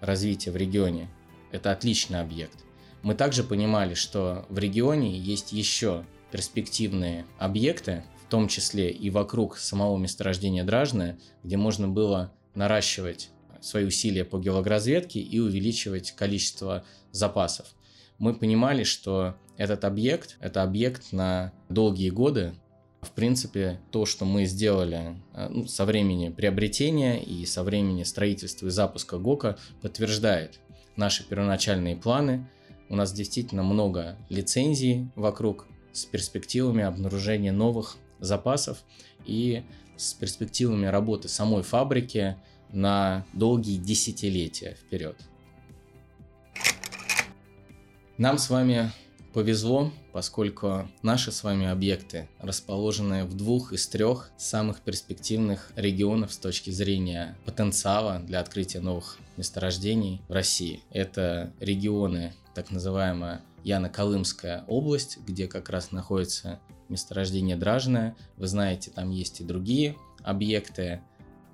развития 0.00 0.50
в 0.50 0.56
регионе 0.56 1.08
это 1.52 1.70
отличный 1.70 2.20
объект. 2.20 2.64
Мы 3.02 3.14
также 3.14 3.44
понимали, 3.44 3.94
что 3.94 4.46
в 4.48 4.58
регионе 4.58 5.16
есть 5.16 5.52
еще 5.52 6.04
перспективные 6.30 7.26
объекты, 7.38 8.04
том 8.32 8.48
числе 8.48 8.90
и 8.90 9.10
вокруг 9.10 9.58
самого 9.58 9.98
месторождения 9.98 10.64
Дражное, 10.64 11.18
где 11.44 11.58
можно 11.58 11.86
было 11.86 12.32
наращивать 12.54 13.28
свои 13.60 13.84
усилия 13.84 14.24
по 14.24 14.38
геологоразведке 14.38 15.20
и 15.20 15.38
увеличивать 15.38 16.12
количество 16.12 16.82
запасов. 17.10 17.66
Мы 18.16 18.32
понимали, 18.32 18.84
что 18.84 19.36
этот 19.58 19.84
объект– 19.84 20.38
это 20.40 20.62
объект 20.62 21.12
на 21.12 21.52
долгие 21.68 22.08
годы. 22.08 22.54
В 23.02 23.10
принципе, 23.10 23.78
то, 23.90 24.06
что 24.06 24.24
мы 24.24 24.46
сделали 24.46 25.14
э, 25.34 25.48
ну, 25.50 25.66
со 25.66 25.84
времени 25.84 26.30
приобретения 26.30 27.22
и 27.22 27.44
со 27.44 27.62
времени 27.62 28.02
строительства 28.02 28.68
и 28.68 28.70
запуска 28.70 29.18
ГОКа, 29.18 29.58
подтверждает 29.82 30.58
наши 30.96 31.22
первоначальные 31.22 31.96
планы. 31.96 32.48
У 32.88 32.96
нас 32.96 33.12
действительно 33.12 33.62
много 33.62 34.16
лицензий 34.30 35.08
вокруг 35.16 35.66
с 35.92 36.06
перспективами 36.06 36.82
обнаружения 36.82 37.52
новых 37.52 37.98
запасов 38.22 38.82
и 39.26 39.64
с 39.96 40.14
перспективами 40.14 40.86
работы 40.86 41.28
самой 41.28 41.62
фабрики 41.62 42.36
на 42.72 43.26
долгие 43.34 43.76
десятилетия 43.76 44.76
вперед. 44.80 45.16
Нам 48.16 48.38
с 48.38 48.50
вами 48.50 48.90
повезло, 49.32 49.90
поскольку 50.12 50.88
наши 51.02 51.32
с 51.32 51.42
вами 51.42 51.66
объекты 51.66 52.28
расположены 52.38 53.24
в 53.24 53.34
двух 53.34 53.72
из 53.72 53.86
трех 53.88 54.30
самых 54.36 54.80
перспективных 54.80 55.72
регионов 55.76 56.32
с 56.32 56.38
точки 56.38 56.70
зрения 56.70 57.36
потенциала 57.44 58.20
для 58.20 58.40
открытия 58.40 58.80
новых 58.80 59.18
месторождений 59.36 60.22
в 60.28 60.32
России. 60.32 60.82
Это 60.90 61.52
регионы, 61.60 62.34
так 62.54 62.70
называемая 62.70 63.42
Яно-Колымская 63.64 64.64
область, 64.66 65.18
где 65.26 65.46
как 65.46 65.70
раз 65.70 65.92
находится 65.92 66.60
месторождение 66.88 67.56
Дражное. 67.56 68.16
Вы 68.36 68.46
знаете, 68.46 68.90
там 68.90 69.10
есть 69.10 69.40
и 69.40 69.44
другие 69.44 69.96
объекты. 70.22 71.00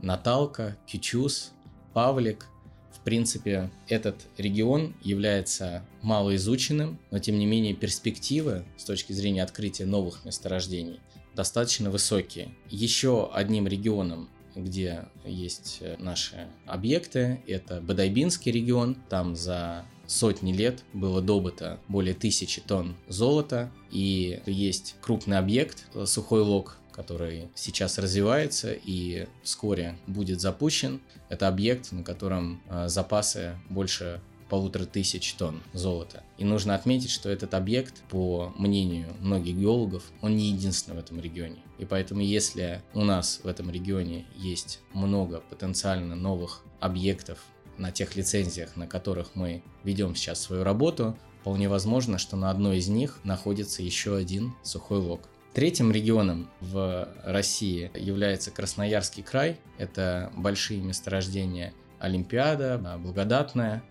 Наталка, 0.00 0.76
Кючус, 0.86 1.52
Павлик. 1.92 2.46
В 2.92 3.00
принципе, 3.00 3.70
этот 3.86 4.16
регион 4.36 4.94
является 5.02 5.82
малоизученным, 6.02 6.98
но 7.10 7.18
тем 7.18 7.38
не 7.38 7.46
менее 7.46 7.74
перспективы 7.74 8.64
с 8.76 8.84
точки 8.84 9.12
зрения 9.12 9.42
открытия 9.42 9.86
новых 9.86 10.24
месторождений 10.24 11.00
достаточно 11.38 11.88
высокие. 11.88 12.52
Еще 12.68 13.30
одним 13.32 13.68
регионом, 13.68 14.28
где 14.56 15.04
есть 15.24 15.84
наши 15.98 16.48
объекты, 16.66 17.40
это 17.46 17.80
Бадайбинский 17.80 18.50
регион. 18.50 18.96
Там 19.08 19.36
за 19.36 19.84
сотни 20.08 20.52
лет 20.52 20.82
было 20.92 21.22
добыто 21.22 21.78
более 21.86 22.14
тысячи 22.14 22.60
тонн 22.60 22.96
золота, 23.06 23.70
и 23.90 24.40
есть 24.46 24.96
крупный 25.00 25.38
объект, 25.38 25.86
э, 25.94 26.06
сухой 26.06 26.40
лог, 26.40 26.78
который 26.92 27.48
сейчас 27.54 27.98
развивается 27.98 28.72
и 28.72 29.28
вскоре 29.44 29.96
будет 30.08 30.40
запущен. 30.40 31.00
Это 31.28 31.46
объект, 31.46 31.92
на 31.92 32.02
котором 32.02 32.60
э, 32.68 32.88
запасы 32.88 33.56
больше 33.70 34.20
полутора 34.48 34.84
тысяч 34.84 35.34
тонн 35.34 35.62
золота. 35.72 36.22
И 36.38 36.44
нужно 36.44 36.74
отметить, 36.74 37.10
что 37.10 37.28
этот 37.28 37.54
объект, 37.54 38.02
по 38.08 38.52
мнению 38.56 39.14
многих 39.20 39.56
геологов, 39.56 40.04
он 40.22 40.36
не 40.36 40.50
единственный 40.50 40.96
в 40.96 40.98
этом 41.00 41.20
регионе. 41.20 41.58
И 41.78 41.84
поэтому, 41.84 42.22
если 42.22 42.82
у 42.94 43.04
нас 43.04 43.40
в 43.42 43.46
этом 43.46 43.70
регионе 43.70 44.26
есть 44.34 44.80
много 44.92 45.42
потенциально 45.50 46.16
новых 46.16 46.64
объектов 46.80 47.38
на 47.78 47.90
тех 47.92 48.16
лицензиях, 48.16 48.76
на 48.76 48.86
которых 48.86 49.34
мы 49.34 49.62
ведем 49.84 50.14
сейчас 50.14 50.40
свою 50.40 50.64
работу, 50.64 51.16
вполне 51.40 51.68
возможно, 51.68 52.18
что 52.18 52.36
на 52.36 52.50
одной 52.50 52.78
из 52.78 52.88
них 52.88 53.20
находится 53.24 53.82
еще 53.82 54.16
один 54.16 54.54
сухой 54.62 54.98
лог. 54.98 55.28
Третьим 55.54 55.90
регионом 55.90 56.50
в 56.60 57.08
России 57.24 57.90
является 57.94 58.50
Красноярский 58.50 59.22
край. 59.22 59.58
Это 59.78 60.30
большие 60.36 60.80
месторождения 60.80 61.72
Олимпиада, 61.98 62.78
Благодатная. 63.02 63.82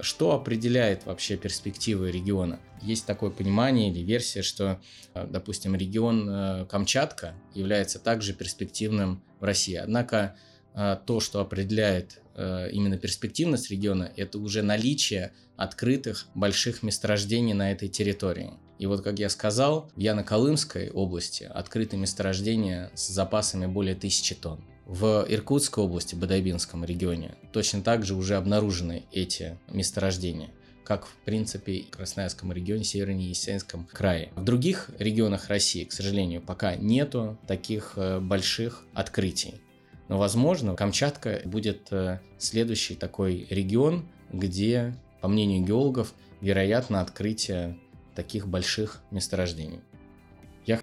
Что 0.00 0.32
определяет 0.32 1.04
вообще 1.04 1.36
перспективы 1.36 2.10
региона? 2.10 2.60
Есть 2.80 3.06
такое 3.06 3.30
понимание 3.30 3.90
или 3.90 4.00
версия, 4.00 4.42
что, 4.42 4.80
допустим, 5.14 5.74
регион 5.74 6.28
э, 6.30 6.66
Камчатка 6.66 7.34
является 7.54 7.98
также 7.98 8.32
перспективным 8.32 9.22
в 9.40 9.44
России. 9.44 9.74
Однако 9.74 10.36
э, 10.74 10.96
то, 11.04 11.20
что 11.20 11.40
определяет 11.40 12.22
э, 12.29 12.29
именно 12.72 12.96
перспективность 12.96 13.70
региона, 13.70 14.10
это 14.16 14.38
уже 14.38 14.62
наличие 14.62 15.32
открытых 15.56 16.26
больших 16.34 16.82
месторождений 16.82 17.52
на 17.52 17.72
этой 17.72 17.88
территории. 17.88 18.52
И 18.78 18.86
вот, 18.86 19.02
как 19.02 19.18
я 19.18 19.28
сказал, 19.28 19.90
в 19.94 20.00
Яно-Колымской 20.00 20.90
области 20.90 21.44
открыты 21.44 21.98
месторождения 21.98 22.90
с 22.94 23.08
запасами 23.08 23.66
более 23.66 23.94
тысячи 23.94 24.34
тонн. 24.34 24.64
В 24.86 25.26
Иркутской 25.28 25.84
области, 25.84 26.14
Бадайбинском 26.14 26.84
регионе, 26.84 27.34
точно 27.52 27.82
так 27.82 28.04
же 28.04 28.14
уже 28.14 28.36
обнаружены 28.36 29.04
эти 29.12 29.58
месторождения 29.68 30.50
как 30.90 31.06
в 31.06 31.14
принципе 31.24 31.84
в 31.84 31.90
Красноярском 31.90 32.52
регионе, 32.52 32.82
Северо-Енисейском 32.82 33.86
крае. 33.92 34.32
В 34.34 34.42
других 34.42 34.90
регионах 34.98 35.46
России, 35.46 35.84
к 35.84 35.92
сожалению, 35.92 36.42
пока 36.42 36.74
нету 36.74 37.38
таких 37.46 37.92
э, 37.94 38.18
больших 38.18 38.82
открытий. 38.92 39.54
Но, 40.10 40.18
возможно, 40.18 40.74
Камчатка 40.74 41.40
будет 41.44 41.92
э, 41.92 42.18
следующий 42.36 42.96
такой 42.96 43.46
регион, 43.48 44.08
где, 44.32 44.92
по 45.20 45.28
мнению 45.28 45.64
геологов, 45.64 46.14
вероятно 46.40 47.00
открытие 47.00 47.78
таких 48.16 48.48
больших 48.48 49.02
месторождений. 49.12 49.78
Я 50.66 50.80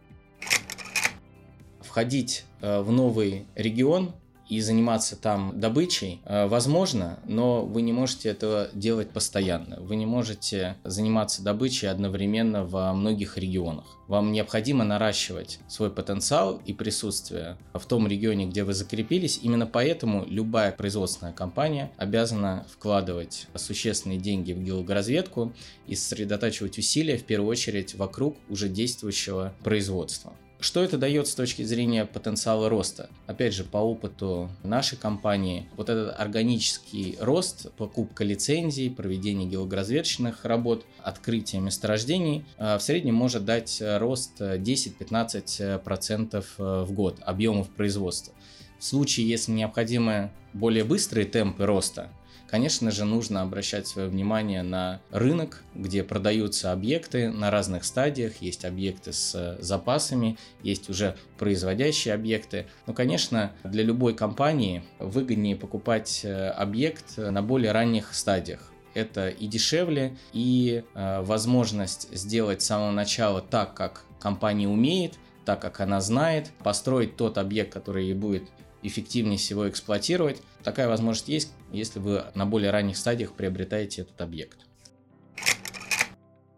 входить 1.81 2.46
э, 2.62 2.79
в 2.79 2.89
новый 2.93 3.48
регион 3.53 4.15
и 4.50 4.62
заниматься 4.62 5.16
там 5.16 5.60
добычей 5.60 6.22
э, 6.25 6.48
возможно, 6.48 7.20
но 7.25 7.66
вы 7.66 7.82
не 7.82 7.94
можете 7.94 8.30
этого 8.30 8.70
делать 8.74 9.10
постоянно. 9.10 9.80
Вы 9.82 9.96
не 9.96 10.06
можете 10.06 10.77
заниматься 10.84 11.44
добычей 11.44 11.89
одновременно 11.89 12.63
во 12.66 12.94
многих 12.94 13.38
регионах. 13.38 13.86
Вам 14.08 14.32
необходимо 14.32 14.86
наращивать 14.86 15.60
свой 15.68 15.89
потенциал 15.89 16.62
и 16.66 16.74
присутствие 16.74 17.58
в 17.74 17.86
том 17.86 18.08
регионе, 18.08 18.46
где 18.46 18.63
вы 18.63 18.74
закрепились. 18.74 19.39
Именно 19.42 19.68
поэтому 19.68 20.25
любая 20.25 20.72
производственная 20.72 21.34
компания 21.34 21.92
обязана 21.98 22.66
вкладывать 22.72 23.48
существенные 23.56 24.18
деньги 24.18 24.54
в 24.54 24.63
геологоразведку 24.63 25.51
и 25.88 25.96
сосредотачивать 25.96 26.77
усилия 26.77 27.18
в 27.18 27.25
первую 27.25 27.50
очередь 27.50 27.96
вокруг 27.96 28.38
уже 28.50 28.70
действующего 28.70 29.54
производства. 29.63 30.34
Что 30.60 30.84
это 30.84 30.98
дает 30.98 31.28
с 31.28 31.36
точки 31.36 31.62
зрения 31.62 32.06
потенциала 32.06 32.68
роста? 32.68 33.12
Опять 33.28 33.54
же, 33.54 33.64
по 33.64 33.78
опыту 33.78 34.50
нашей 34.64 34.98
компании, 34.98 35.70
вот 35.78 35.90
этот 35.90 36.20
органический 36.20 37.16
рост, 37.20 37.72
покупка 37.74 38.24
лицензий, 38.24 38.90
проведение 38.90 39.48
геологоразведочных 39.48 40.46
работ, 40.46 40.84
открытие 41.04 41.62
месторождений 41.62 42.44
э, 42.58 42.78
в 42.78 42.82
среднем 42.82 43.14
может 43.14 43.46
дать 43.46 43.82
рост 43.82 44.42
10-15% 44.42 46.46
э, 46.58 46.84
в 46.84 46.92
год 46.92 47.20
объемов 47.22 47.70
производства. 47.70 48.34
В 48.80 48.84
случае, 48.84 49.30
если 49.30 49.52
необходимы 49.52 50.32
более 50.54 50.84
быстрые 50.84 51.28
темпы 51.28 51.68
роста, 51.68 52.10
Конечно 52.48 52.92
же, 52.92 53.04
нужно 53.04 53.42
обращать 53.42 53.88
свое 53.88 54.08
внимание 54.08 54.63
на 54.63 55.01
рынок, 55.12 55.63
где 55.75 56.04
продаются 56.04 56.72
объекты 56.72 57.30
на 57.30 57.51
разных 57.51 57.84
стадиях. 57.84 58.38
Есть 58.42 58.63
объекты 58.63 59.12
с 59.12 59.58
запасами, 59.60 60.38
есть 60.63 60.89
уже 60.89 61.18
производящие 61.38 62.13
объекты. 62.13 62.68
Но, 62.86 62.94
конечно, 62.94 63.51
для 63.66 63.84
любой 63.84 64.13
компании 64.13 64.84
выгоднее 65.00 65.58
покупать 65.58 66.22
э, 66.24 66.50
объект 66.50 67.18
на 67.18 67.42
более 67.42 67.74
ранних 67.74 68.13
стадиях 68.13 68.72
это 68.94 69.30
и 69.30 69.46
дешевле, 69.46 70.18
и 70.34 70.84
э, 70.96 71.22
возможность 71.22 72.08
сделать 72.18 72.63
с 72.63 72.65
самого 72.65 72.91
начала 72.91 73.41
так, 73.41 73.76
как 73.76 74.06
компания 74.19 74.67
умеет, 74.67 75.19
так 75.45 75.62
как 75.62 75.80
она 75.82 76.02
знает, 76.02 76.50
построить 76.63 77.15
тот 77.15 77.38
объект, 77.38 77.71
который 77.71 78.06
ей 78.06 78.15
будет 78.15 78.43
эффективнее 78.84 79.38
всего 79.38 79.70
эксплуатировать. 79.70 80.42
Такая 80.63 80.88
возможность 80.88 81.30
есть, 81.30 81.52
если 81.72 82.00
вы 82.00 82.26
на 82.36 82.46
более 82.46 82.72
ранних 82.72 82.98
стадиях 82.98 83.34
приобретаете 83.34 84.02
этот 84.02 84.20
объект. 84.22 84.60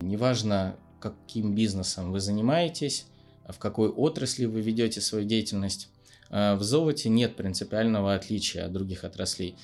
Неважно, 0.01 0.75
каким 0.99 1.55
бизнесом 1.55 2.11
вы 2.11 2.19
занимаетесь, 2.19 3.05
в 3.47 3.57
какой 3.57 3.89
отрасли 3.89 4.45
вы 4.45 4.61
ведете 4.61 5.01
свою 5.01 5.25
деятельность, 5.25 5.89
э, 6.29 6.55
в 6.55 6.63
золоте 6.63 7.09
нет 7.09 7.35
принципиального 7.35 8.13
отличия 8.13 8.65
от 8.65 8.73
других 8.73 9.03
отраслей. 9.03 9.55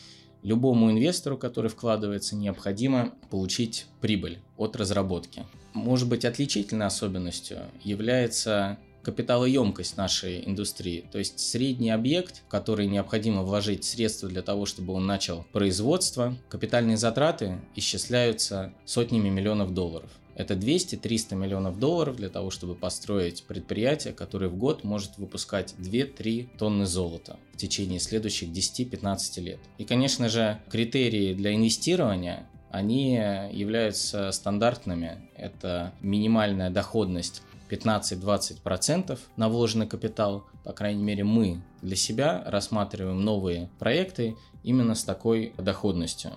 Любому 0.42 0.92
инвестору, 0.92 1.38
который 1.38 1.70
вкладывается, 1.70 2.36
необходимо 2.36 3.16
получить 3.32 3.88
прибыль 4.02 4.40
от 4.58 4.76
разработки. 4.76 5.46
Может 5.74 6.08
быть, 6.08 6.24
отличительной 6.24 6.86
особенностью 6.86 7.60
является 7.84 8.78
капиталоемкость 9.06 9.98
нашей 9.98 10.44
индустрии. 10.50 11.06
То 11.12 11.20
есть 11.20 11.40
средний 11.40 11.92
объект, 11.92 12.42
в 12.48 12.50
который 12.50 12.88
необходимо 12.88 13.44
вложить 13.44 13.86
средства 13.86 14.28
для 14.28 14.42
того, 14.42 14.66
чтобы 14.66 14.94
он 14.94 15.06
начал 15.06 15.46
производство, 15.54 16.36
капитальные 16.50 16.98
затраты 16.98 17.62
исчисляются 17.76 18.74
сотнями 18.84 19.30
миллионов 19.30 19.76
долларов. 19.76 20.10
Это 20.34 20.56
200-300 20.56 21.36
миллионов 21.36 21.80
долларов 21.80 22.16
для 22.18 22.30
того, 22.30 22.50
чтобы 22.50 22.74
построить 22.74 23.44
предприятие, 23.44 24.12
которое 24.12 24.48
в 24.48 24.58
год 24.58 24.84
может 24.84 25.18
выпускать 25.18 25.76
2-3 25.78 26.50
тонны 26.58 26.88
золота 26.88 27.38
в 27.54 27.58
течение 27.58 28.00
следующих 28.00 28.50
10-15 28.50 29.40
лет. 29.42 29.60
И, 29.78 29.86
конечно 29.86 30.30
же, 30.30 30.60
критерии 30.70 31.36
для 31.36 31.54
инвестирования 31.54 32.50
они 32.72 33.14
являются 33.14 34.32
стандартными. 34.32 35.30
Это 35.38 35.94
минимальная 36.02 36.70
доходность 36.70 37.44
15-20% 37.70 39.20
на 39.36 39.50
вложенный 39.50 39.88
капитал. 39.88 40.46
По 40.64 40.74
крайней 40.74 41.04
мере, 41.04 41.24
мы 41.24 41.62
для 41.82 41.96
себя 41.96 42.44
рассматриваем 42.46 43.22
новые 43.22 43.70
проекты 43.80 44.36
именно 44.64 44.96
с 44.96 45.04
такой 45.04 45.54
доходностью. 45.58 46.34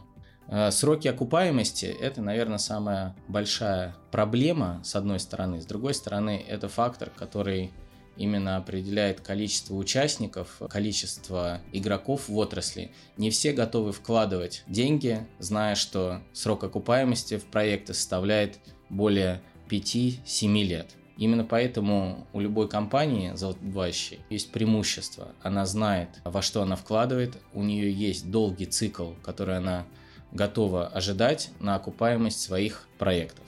Э, 0.49 0.71
сроки 0.71 1.09
окупаемости– 1.09 1.85
это, 2.01 2.23
наверное, 2.23 2.59
самая 2.59 3.15
большая 3.29 3.95
проблема, 4.11 4.81
с 4.85 4.97
одной 4.97 5.21
стороны. 5.21 5.61
С 5.61 5.67
другой 5.67 5.95
стороны, 5.95 6.45
это 6.49 6.69
фактор, 6.69 7.11
который 7.11 7.71
именно 8.17 8.57
определяет 8.57 9.21
количество 9.21 9.75
участников, 9.75 10.61
количество 10.69 11.61
игроков 11.73 12.29
в 12.29 12.37
отрасли. 12.37 12.91
Не 13.17 13.31
все 13.31 13.53
готовы 13.53 13.93
вкладывать 13.93 14.65
деньги, 14.67 15.27
зная, 15.39 15.75
что 15.77 16.21
срок 16.33 16.65
окупаемости 16.65 17.39
в 17.39 17.45
проекты 17.45 17.95
составляет 17.95 18.59
более 18.91 19.41
5-7 19.69 20.63
лет. 20.65 20.98
Именно 21.19 21.45
поэтому 21.45 22.29
у 22.33 22.39
любой 22.39 22.69
компании 22.69 23.33
золотодобывающей 23.35 24.21
есть 24.31 24.53
преимущество. 24.53 25.35
Она 25.43 25.67
знает, 25.67 26.09
во 26.25 26.43
что 26.43 26.63
она 26.63 26.77
вкладывает, 26.77 27.37
у 27.53 27.65
нее 27.65 27.93
есть 27.93 28.31
долгий 28.31 28.67
цикл, 28.67 29.11
который 29.25 29.57
она 29.57 29.85
готова 30.31 30.87
ожидать 30.87 31.51
на 31.59 31.75
окупаемость 31.75 32.41
своих 32.41 32.87
проектов. 32.99 33.45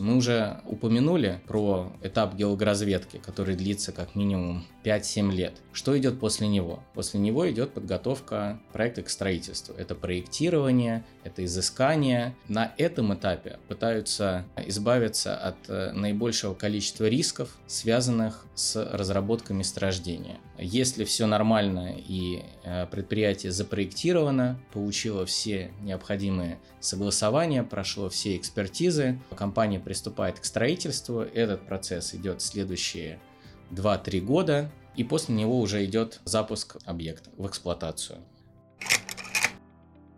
Мы 0.00 0.16
уже 0.16 0.60
упомянули 0.64 1.40
про 1.46 1.92
этап 2.02 2.34
геологоразведки, 2.34 3.18
который 3.18 3.54
длится 3.54 3.92
как 3.92 4.16
минимум 4.16 4.66
5-7 4.84 5.30
лет. 5.32 5.54
Что 5.76 5.96
идет 5.98 6.18
после 6.18 6.48
него? 6.48 6.82
После 6.94 7.20
него 7.20 7.50
идет 7.50 7.74
подготовка 7.74 8.58
проекта 8.72 9.02
к 9.02 9.10
строительству. 9.10 9.74
Это 9.74 9.94
проектирование, 9.94 11.04
это 11.22 11.44
изыскание. 11.44 12.34
На 12.48 12.72
этом 12.78 13.12
этапе 13.12 13.58
пытаются 13.68 14.46
избавиться 14.56 15.36
от 15.36 15.56
э, 15.68 15.92
наибольшего 15.92 16.54
количества 16.54 17.04
рисков, 17.04 17.50
связанных 17.66 18.46
с 18.54 18.82
разработкой 18.90 19.54
месторождения. 19.54 20.38
Если 20.56 21.04
все 21.04 21.26
нормально 21.26 21.94
и 21.94 22.42
э, 22.64 22.86
предприятие 22.86 23.52
запроектировано, 23.52 24.58
получило 24.72 25.26
все 25.26 25.72
необходимые 25.82 26.58
согласования, 26.80 27.62
прошло 27.62 28.08
все 28.08 28.38
экспертизы, 28.38 29.18
компания 29.36 29.78
приступает 29.78 30.40
к 30.40 30.46
строительству, 30.46 31.20
этот 31.20 31.66
процесс 31.66 32.14
идет 32.14 32.40
следующие 32.40 33.18
2-3 33.72 34.20
года, 34.20 34.70
и 34.96 35.04
после 35.04 35.34
него 35.34 35.60
уже 35.60 35.84
идет 35.84 36.20
запуск 36.24 36.76
объекта 36.84 37.30
в 37.36 37.46
эксплуатацию. 37.46 38.18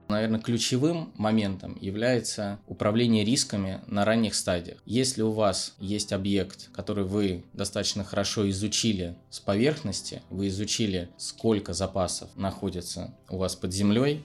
Наверное, 0.08 0.40
ключевым 0.40 1.12
моментом 1.16 1.76
является 1.82 2.60
управление 2.66 3.26
рисками 3.26 3.82
на 3.86 4.06
ранних 4.06 4.34
стадиях. 4.34 4.78
Если 4.86 5.20
у 5.20 5.32
вас 5.32 5.74
есть 5.78 6.14
объект, 6.14 6.70
который 6.72 7.04
вы 7.04 7.44
достаточно 7.52 8.04
хорошо 8.04 8.48
изучили 8.48 9.18
с 9.28 9.38
поверхности, 9.38 10.22
вы 10.30 10.48
изучили, 10.48 11.10
сколько 11.18 11.74
запасов 11.74 12.30
находится 12.36 13.14
у 13.28 13.36
вас 13.36 13.54
под 13.54 13.74
землей, 13.74 14.24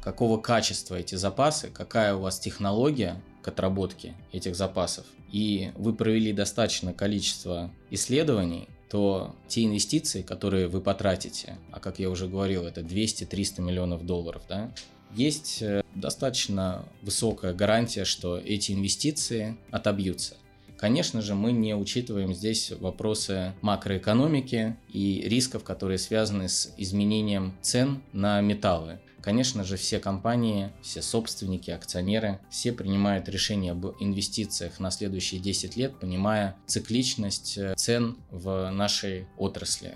какого 0.00 0.40
качества 0.40 0.94
эти 0.94 1.16
запасы, 1.16 1.68
какая 1.68 2.14
у 2.14 2.20
вас 2.20 2.38
технология 2.38 3.20
к 3.42 3.48
отработке 3.48 4.14
этих 4.30 4.54
запасов, 4.54 5.04
и 5.32 5.72
вы 5.74 5.94
провели 5.94 6.32
достаточное 6.32 6.92
количество 6.92 7.72
исследований, 7.90 8.68
то 8.94 9.34
те 9.48 9.64
инвестиции, 9.64 10.22
которые 10.22 10.68
вы 10.68 10.80
потратите, 10.80 11.58
а 11.72 11.80
как 11.80 11.98
я 11.98 12.08
уже 12.08 12.28
говорил, 12.28 12.64
это 12.64 12.80
200-300 12.80 13.60
миллионов 13.60 14.06
долларов, 14.06 14.42
да, 14.48 14.70
есть 15.12 15.62
э, 15.62 15.82
достаточно 15.96 16.84
высокая 17.02 17.54
гарантия, 17.54 18.04
что 18.04 18.38
эти 18.38 18.70
инвестиции 18.70 19.56
отобьются. 19.72 20.36
Конечно 20.84 21.22
же, 21.22 21.34
мы 21.34 21.52
не 21.52 21.74
учитываем 21.74 22.34
здесь 22.34 22.70
вопросы 22.70 23.54
макроэкономики 23.62 24.76
и 24.90 25.22
рисков, 25.26 25.64
которые 25.64 25.96
связаны 25.96 26.50
с 26.50 26.74
изменением 26.76 27.54
цен 27.62 28.02
на 28.12 28.42
металлы. 28.42 28.98
Конечно 29.22 29.64
же, 29.64 29.78
все 29.78 29.98
компании, 29.98 30.72
все 30.82 31.00
собственники, 31.00 31.70
акционеры, 31.70 32.38
все 32.50 32.70
принимают 32.70 33.30
решения 33.30 33.72
об 33.72 33.86
инвестициях 33.98 34.78
на 34.78 34.90
следующие 34.90 35.40
10 35.40 35.74
лет, 35.78 35.98
понимая 35.98 36.54
цикличность 36.66 37.56
э, 37.56 37.72
цен 37.76 38.18
в 38.30 38.68
нашей 38.70 39.26
отрасли. 39.38 39.94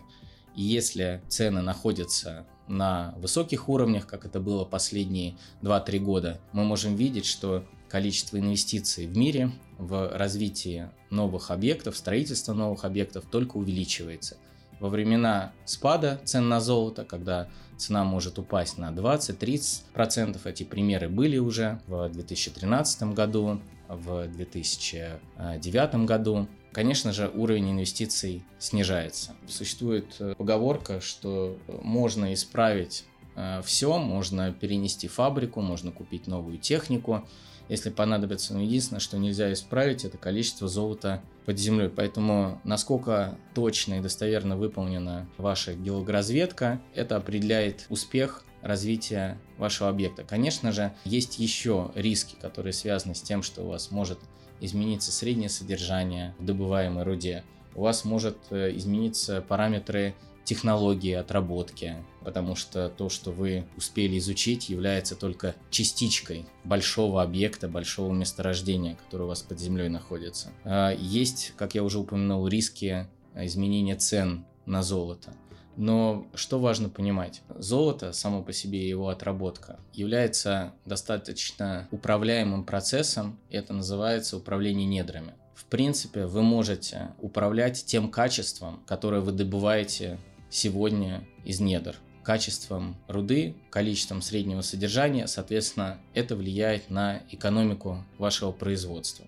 И 0.57 0.63
если 0.63 1.21
цены 1.29 1.61
находятся 1.61 2.47
на 2.67 3.15
высоких 3.19 3.69
уровнях, 3.69 4.07
как 4.07 4.25
это 4.25 4.41
было 4.41 4.65
последние 4.65 5.37
2-3 5.61 5.99
года, 5.99 6.41
мы 6.55 6.65
можем 6.65 6.97
видеть, 6.97 7.27
что 7.27 7.63
количество 7.91 8.39
инвестиций 8.39 9.07
в 9.07 9.17
мире 9.17 9.53
в 9.79 10.11
развитие 10.17 10.91
новых 11.11 11.51
объектов, 11.51 11.97
строительство 11.97 12.53
новых 12.53 12.85
объектов 12.85 13.25
только 13.31 13.57
увеличивается. 13.57 14.37
Во 14.81 14.89
времена 14.89 15.53
спада 15.65 16.21
цен 16.25 16.49
на 16.49 16.61
золото, 16.61 17.05
когда 17.05 17.49
цена 17.77 18.05
может 18.05 18.39
упасть 18.39 18.79
на 18.79 18.91
20-30%, 18.91 20.39
эти 20.45 20.65
примеры 20.65 21.09
были 21.09 21.39
уже 21.39 21.81
в 21.87 22.09
2013 22.09 23.15
году, 23.15 23.61
в 23.89 24.29
2009 24.29 26.07
году, 26.07 26.47
конечно 26.73 27.13
же, 27.13 27.31
уровень 27.35 27.71
инвестиций 27.73 28.45
снижается. 28.59 29.33
Существует 29.47 30.17
э, 30.19 30.35
поговорка, 30.37 31.01
что 31.01 31.57
можно 31.83 32.35
исправить 32.35 33.05
э, 33.35 33.63
все, 33.65 33.99
можно 33.99 34.53
перенести 34.53 35.09
фабрику, 35.09 35.63
можно 35.63 35.91
купить 35.91 36.27
новую 36.27 36.59
технику, 36.59 37.27
если 37.69 37.91
понадобится. 37.91 38.55
Но 38.55 38.61
единственное, 38.61 39.01
что 39.01 39.19
нельзя 39.19 39.53
исправить, 39.53 40.05
это 40.05 40.19
количество 40.19 40.69
золота 40.69 41.23
под 41.45 41.59
землей. 41.59 41.89
Поэтому 41.89 42.61
насколько 42.65 43.37
точно 43.55 43.95
и 43.95 44.01
достоверно 44.01 44.57
выполнена 44.57 45.29
ваша 45.37 45.75
геологоразведка, 45.75 46.81
это 46.95 47.17
определяет 47.17 47.87
успех 47.89 48.45
развития 48.63 49.39
вашего 49.57 49.89
объекта. 49.89 50.25
Конечно 50.25 50.73
же, 50.73 50.93
есть 51.05 51.39
еще 51.39 51.93
риски, 51.95 52.37
которые 52.41 52.73
связаны 52.73 53.15
с 53.15 53.23
тем, 53.23 53.43
что 53.43 53.63
у 53.63 53.69
вас 53.69 53.91
может 53.91 54.19
измениться 54.61 55.13
среднее 55.13 55.49
содержание 55.49 56.35
в 56.39 56.45
добываемой 56.45 57.05
руде. 57.05 57.45
У 57.75 57.83
вас 57.83 58.05
может 58.05 58.37
э, 58.51 58.77
измениться 58.77 59.41
параметры 59.41 60.15
технологии 60.49 61.13
отработки, 61.13 61.97
потому 62.25 62.55
что 62.55 62.89
то, 62.89 63.11
что 63.11 63.33
вы 63.33 63.67
успели 63.77 64.17
изучить, 64.17 64.71
является 64.71 65.15
только 65.15 65.55
частичкой 65.69 66.47
большого 66.65 67.23
объекта, 67.23 67.69
большого 67.69 68.15
месторождения, 68.15 68.97
которое 68.97 69.25
у 69.25 69.29
вас 69.29 69.43
под 69.43 69.61
землей 69.61 69.91
находится. 69.91 70.51
А, 70.65 70.91
есть, 70.95 71.53
как 71.59 71.75
я 71.75 71.85
уже 71.85 71.99
упомянул, 71.99 72.49
риски 72.49 73.07
изменения 73.35 73.95
цен 73.95 74.47
на 74.65 74.83
золото. 74.83 75.35
Но 75.77 76.27
что 76.35 76.59
важно 76.59 76.89
понимать? 76.89 77.43
Золото, 77.59 78.15
само 78.15 78.43
по 78.43 78.55
себе 78.55 78.89
его 78.89 79.11
отработка, 79.11 79.79
является 79.93 80.73
достаточно 80.87 81.87
управляемым 81.91 82.65
процессом, 82.65 83.39
это 83.51 83.75
называется 83.75 84.39
управление 84.39 84.87
недрами. 84.87 85.35
В 85.55 85.67
принципе, 85.67 86.25
вы 86.25 86.41
можете 86.43 87.11
управлять 87.21 87.85
тем 87.85 88.11
качеством, 88.11 88.81
которое 88.87 89.21
вы 89.21 89.33
добываете 89.33 90.19
сегодня 90.51 91.25
из 91.45 91.61
недр. 91.61 91.97
Качеством 92.23 92.97
руды, 93.09 93.55
количеством 93.71 94.21
среднего 94.21 94.61
содержания, 94.61 95.27
соответственно, 95.27 95.99
это 96.13 96.37
влияет 96.37 96.91
на 96.91 97.23
экономику 97.31 98.05
вашего 98.19 98.53
производства. 98.53 99.27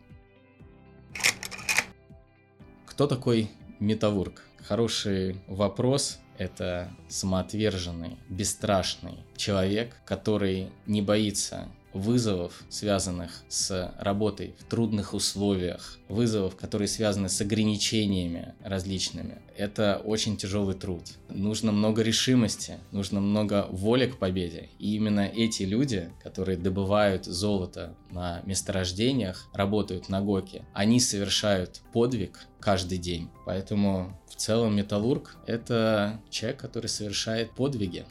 Кто 2.85 3.07
такой 3.07 3.51
металлург? 3.79 4.43
Хороший 4.59 5.41
вопрос. 5.47 6.19
Это 6.37 6.91
самоотверженный, 7.09 8.19
бесстрашный 8.29 9.25
человек, 9.37 9.97
который 10.05 10.71
не 10.87 11.01
боится 11.03 11.69
вызовов, 11.93 12.63
связанных 12.69 13.43
с 13.49 13.95
работой 13.99 14.55
в 14.59 14.65
трудных 14.65 15.15
условиях, 15.15 15.99
вызовов, 16.09 16.57
которые 16.57 16.89
связаны 16.89 17.29
с 17.29 17.41
ограничениями 17.41 18.55
различными. 18.63 19.39
Это 19.57 20.01
очень 20.05 20.37
тяжелый 20.37 20.75
труд. 20.75 21.03
Нужно 21.29 21.73
много 21.73 22.03
решимости, 22.03 22.79
нужно 22.93 23.21
много 23.21 23.67
воли 23.71 24.07
к 24.07 24.19
победе. 24.19 24.69
И 24.79 24.95
именно 24.95 25.21
эти 25.21 25.65
люди, 25.65 26.11
которые 26.23 26.57
добывают 26.57 27.27
золото 27.27 27.95
на 28.11 28.43
месторождениях, 28.45 29.49
работают 29.53 30.09
на 30.09 30.21
ГОКе, 30.23 30.65
они 30.73 31.01
совершают 31.01 31.83
подвиг 31.93 32.47
каждый 32.61 32.99
день. 32.99 33.29
Поэтому 33.47 34.19
в 34.29 34.37
целом 34.37 34.77
металлург– 34.77 35.37
это 35.47 36.21
человек, 36.31 36.61
который 36.61 36.87
совершает 36.87 37.51
подвиги. 37.53 38.07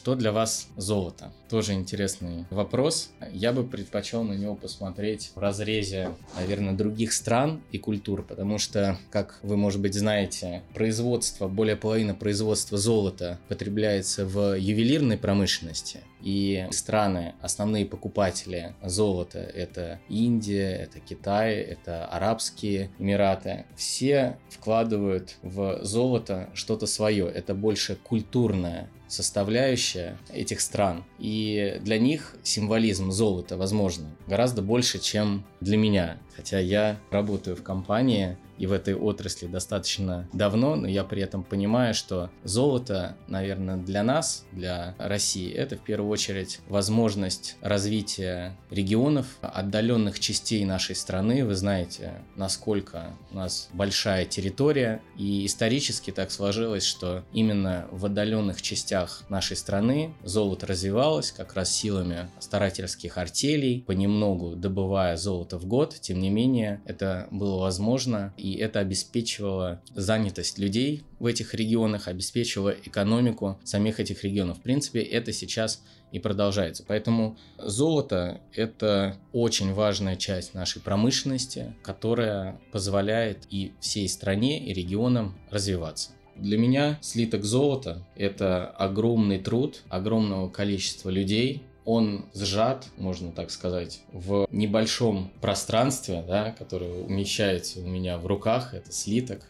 Что 0.00 0.14
для 0.14 0.32
вас 0.32 0.66
золото? 0.78 1.30
Тоже 1.50 1.74
интересный 1.74 2.46
вопрос. 2.48 3.10
Я 3.34 3.52
бы 3.52 3.64
предпочел 3.64 4.24
на 4.24 4.32
него 4.32 4.54
посмотреть 4.54 5.30
в 5.34 5.38
разрезе, 5.38 6.14
наверное, 6.38 6.72
других 6.72 7.12
стран 7.12 7.60
и 7.70 7.76
культур, 7.76 8.22
потому 8.22 8.56
что, 8.56 8.96
как 9.10 9.38
вы, 9.42 9.58
может 9.58 9.82
быть, 9.82 9.92
знаете, 9.92 10.62
производство, 10.72 11.48
более 11.48 11.76
половины 11.76 12.14
производства 12.14 12.78
золота 12.78 13.38
потребляется 13.48 14.24
в 14.24 14.54
ювелирной 14.56 15.18
промышленности. 15.18 16.00
И 16.22 16.66
страны, 16.70 17.34
основные 17.42 17.84
покупатели 17.84 18.74
золота, 18.82 19.40
это 19.40 20.00
Индия, 20.08 20.76
это 20.76 20.98
Китай, 21.00 21.56
это 21.56 22.06
Арабские 22.06 22.90
Эмираты. 22.98 23.66
Все 23.76 24.38
вкладывают 24.48 25.36
в 25.42 25.84
золото 25.84 26.48
что-то 26.54 26.86
свое. 26.86 27.28
Это 27.28 27.54
больше 27.54 27.96
культурная 27.96 28.88
составляющая 29.10 30.16
этих 30.32 30.60
стран. 30.60 31.04
И 31.18 31.78
для 31.82 31.98
них 31.98 32.36
символизм 32.42 33.10
золота, 33.10 33.56
возможно, 33.56 34.06
гораздо 34.26 34.62
больше, 34.62 34.98
чем 34.98 35.44
для 35.60 35.76
меня. 35.76 36.18
Хотя 36.36 36.58
я 36.60 36.98
работаю 37.10 37.56
в 37.56 37.62
компании, 37.62 38.38
и 38.60 38.66
в 38.66 38.72
этой 38.72 38.94
отрасли 38.94 39.46
достаточно 39.46 40.28
давно, 40.34 40.76
но 40.76 40.86
я 40.86 41.02
при 41.02 41.22
этом 41.22 41.42
понимаю, 41.42 41.94
что 41.94 42.30
золото, 42.44 43.16
наверное, 43.26 43.78
для 43.78 44.02
нас, 44.02 44.44
для 44.52 44.94
России, 44.98 45.50
это 45.50 45.76
в 45.76 45.80
первую 45.80 46.10
очередь 46.10 46.60
возможность 46.68 47.56
развития 47.62 48.54
регионов, 48.70 49.26
отдаленных 49.40 50.20
частей 50.20 50.66
нашей 50.66 50.94
страны. 50.94 51.46
Вы 51.46 51.54
знаете, 51.54 52.22
насколько 52.36 53.14
у 53.30 53.36
нас 53.36 53.70
большая 53.72 54.26
территория, 54.26 55.00
и 55.16 55.46
исторически 55.46 56.10
так 56.10 56.30
сложилось, 56.30 56.84
что 56.84 57.24
именно 57.32 57.86
в 57.90 58.04
отдаленных 58.04 58.60
частях 58.60 59.24
нашей 59.30 59.56
страны 59.56 60.12
золото 60.22 60.66
развивалось 60.66 61.32
как 61.32 61.54
раз 61.54 61.72
силами 61.72 62.28
старательских 62.40 63.16
артелей, 63.16 63.84
понемногу 63.86 64.54
добывая 64.54 65.16
золото 65.16 65.56
в 65.56 65.64
год. 65.64 65.96
Тем 65.98 66.18
не 66.18 66.28
менее, 66.28 66.82
это 66.84 67.26
было 67.30 67.58
возможно, 67.58 68.34
и 68.36 68.49
и 68.50 68.56
это 68.56 68.80
обеспечивало 68.80 69.80
занятость 69.94 70.58
людей 70.58 71.04
в 71.18 71.26
этих 71.26 71.54
регионах, 71.54 72.08
обеспечивало 72.08 72.70
экономику 72.70 73.58
самих 73.64 74.00
этих 74.00 74.24
регионов. 74.24 74.58
В 74.58 74.62
принципе, 74.62 75.00
это 75.00 75.32
сейчас 75.32 75.82
и 76.12 76.18
продолжается. 76.18 76.84
Поэтому 76.86 77.38
золото– 77.58 78.40
это 78.54 79.16
очень 79.32 79.72
важная 79.72 80.16
часть 80.16 80.54
нашей 80.54 80.82
промышленности, 80.82 81.74
которая 81.82 82.60
позволяет 82.72 83.46
и 83.50 83.72
всей 83.80 84.08
стране, 84.08 84.64
и 84.64 84.72
регионам 84.72 85.38
развиваться. 85.50 86.10
Для 86.36 86.56
меня 86.56 86.98
слиток 87.02 87.44
золота– 87.44 88.04
это 88.16 88.66
огромный 88.66 89.38
труд 89.38 89.82
огромного 89.88 90.48
количества 90.48 91.10
людей, 91.10 91.62
он 91.90 92.26
сжат, 92.34 92.86
можно 92.98 93.32
так 93.32 93.50
сказать, 93.50 94.02
в 94.12 94.46
небольшом 94.52 95.32
пространстве, 95.40 96.24
да, 96.26 96.52
которое 96.52 97.02
умещается 97.02 97.80
у 97.80 97.86
меня 97.86 98.16
в 98.16 98.26
руках. 98.26 98.74
Это 98.74 98.92
слиток, 98.92 99.42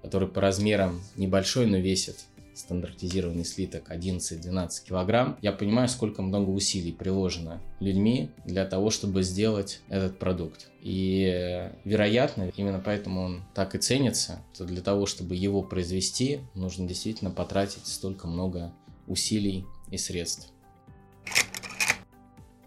который 0.00 0.26
по 0.26 0.40
размерам 0.40 1.02
небольшой, 1.16 1.66
но 1.66 1.76
весит 1.76 2.16
стандартизированный 2.54 3.44
слиток 3.44 3.90
11-12 3.90 4.68
килограмм, 4.86 5.38
я 5.42 5.52
понимаю, 5.52 5.88
сколько 5.88 6.22
много 6.22 6.50
усилий 6.50 6.92
приложено 6.92 7.60
людьми 7.80 8.30
для 8.44 8.64
того, 8.64 8.90
чтобы 8.90 9.22
сделать 9.22 9.80
этот 9.88 10.18
продукт. 10.18 10.70
И, 10.80 11.70
вероятно, 11.84 12.50
именно 12.56 12.80
поэтому 12.84 13.22
он 13.22 13.42
так 13.54 13.74
и 13.74 13.78
ценится, 13.78 14.42
что 14.54 14.64
для 14.64 14.80
того, 14.80 15.06
чтобы 15.06 15.34
его 15.34 15.62
произвести, 15.62 16.40
нужно 16.54 16.86
действительно 16.86 17.30
потратить 17.30 17.86
столько 17.86 18.26
много 18.26 18.72
усилий 19.06 19.64
и 19.90 19.98
средств. 19.98 20.51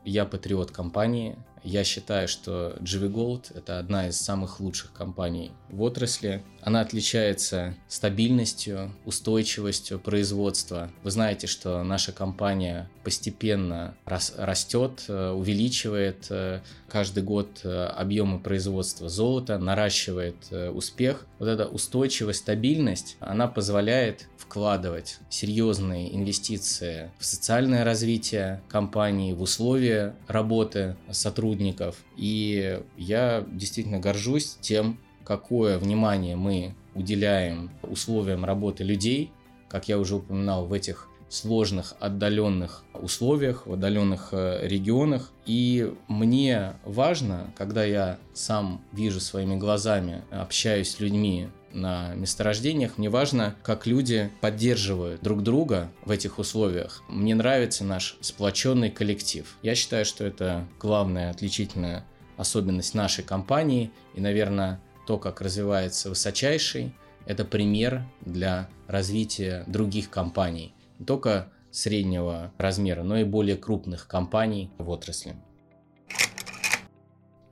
Я 0.06 0.26
патриот 0.26 0.70
компании, 0.72 1.36
я 1.66 1.84
считаю, 1.84 2.28
что 2.28 2.78
GV 2.80 3.12
Gold– 3.12 3.52
это 3.56 3.80
одна 3.80 4.08
из 4.08 4.22
самых 4.22 4.60
лучших 4.60 4.94
компаний 4.94 5.52
в 5.70 5.82
отрасли. 5.82 6.44
Она 6.62 6.82
отличается 6.82 7.76
стабильностью, 7.88 8.92
устойчивостью 9.06 10.00
производства. 10.00 10.92
Вы 11.04 11.12
знаете, 11.12 11.48
что 11.48 11.84
наша 11.84 12.12
компания 12.12 12.90
постепенно 13.04 13.96
растет, 14.06 15.06
э, 15.08 15.30
увеличивает 15.30 16.26
э, 16.30 16.62
каждый 16.88 17.24
год 17.24 17.62
э, 17.64 17.86
объемы 17.86 18.40
производства 18.40 19.10
золота, 19.10 19.58
наращивает 19.60 20.52
успех. 20.74 21.26
Вот 21.40 21.48
эта 21.48 21.68
устойчивость, 21.68 22.40
стабильность, 22.40 23.18
она 23.20 23.48
позволяет 23.48 24.28
вкладывать 24.38 25.20
серьезные 25.30 26.16
инвестиции 26.16 27.12
в 27.20 27.26
социальное 27.26 27.84
развитие 27.84 28.62
компании, 28.70 29.34
в 29.34 29.42
условия 29.42 30.16
работы 30.28 30.96
сотрудников. 31.12 31.55
И 32.18 32.82
я 32.98 33.46
действительно 33.52 34.00
горжусь 34.00 34.58
тем, 34.62 35.00
какое 35.24 35.78
внимание 35.78 36.36
мы 36.36 36.76
уделяем 36.94 37.72
условиям 37.84 38.46
работы 38.46 38.84
людей, 38.84 39.32
как 39.68 39.88
я 39.88 39.98
уже 40.00 40.16
упоминал, 40.16 40.66
в 40.66 40.74
этих 40.74 41.10
сложных, 41.36 41.94
отдаленных 42.00 42.84
условиях, 42.94 43.68
в 43.68 43.74
отдаленных 43.74 44.30
э, 44.32 44.60
регионах. 44.68 45.32
И 45.46 45.94
мне 46.08 46.74
важно, 46.86 47.54
когда 47.58 47.84
я 47.84 48.18
сам 48.34 48.82
вижу 48.92 49.20
своими 49.20 49.56
глазами, 49.56 50.24
общаюсь 50.32 50.92
с 50.92 51.00
людьми 51.00 51.50
на 51.72 52.16
месторождениях, 52.16 52.98
мне 52.98 53.10
важно, 53.10 53.56
как 53.62 53.86
люди 53.86 54.32
поддерживают 54.40 55.22
друг 55.22 55.44
друга 55.44 55.92
в 56.06 56.12
этих 56.12 56.40
условиях. 56.40 57.04
Мне 57.10 57.36
нравится 57.36 57.84
наш 57.84 58.18
сплоченный 58.22 58.90
коллектив. 58.90 59.58
Я 59.62 59.76
считаю, 59.76 60.06
что 60.06 60.24
это 60.26 60.66
главная 60.80 61.30
отличительная 61.30 62.06
особенность 62.38 62.94
нашей 62.94 63.24
компании 63.24 63.92
и, 64.14 64.22
наверное, 64.22 64.80
то, 65.06 65.18
как 65.18 65.42
развивается 65.42 66.10
высочайший, 66.10 66.96
это 67.26 67.44
пример 67.44 68.04
для 68.22 68.70
развития 68.88 69.64
других 69.68 70.10
компаний. 70.10 70.74
Не 71.00 71.06
только 71.06 71.52
среднего 71.72 72.54
размера, 72.58 73.04
но 73.04 73.18
и 73.18 73.24
более 73.24 73.58
крупных 73.58 74.08
компаний 74.08 74.72
в 74.78 74.90
отрасли. 74.90 75.36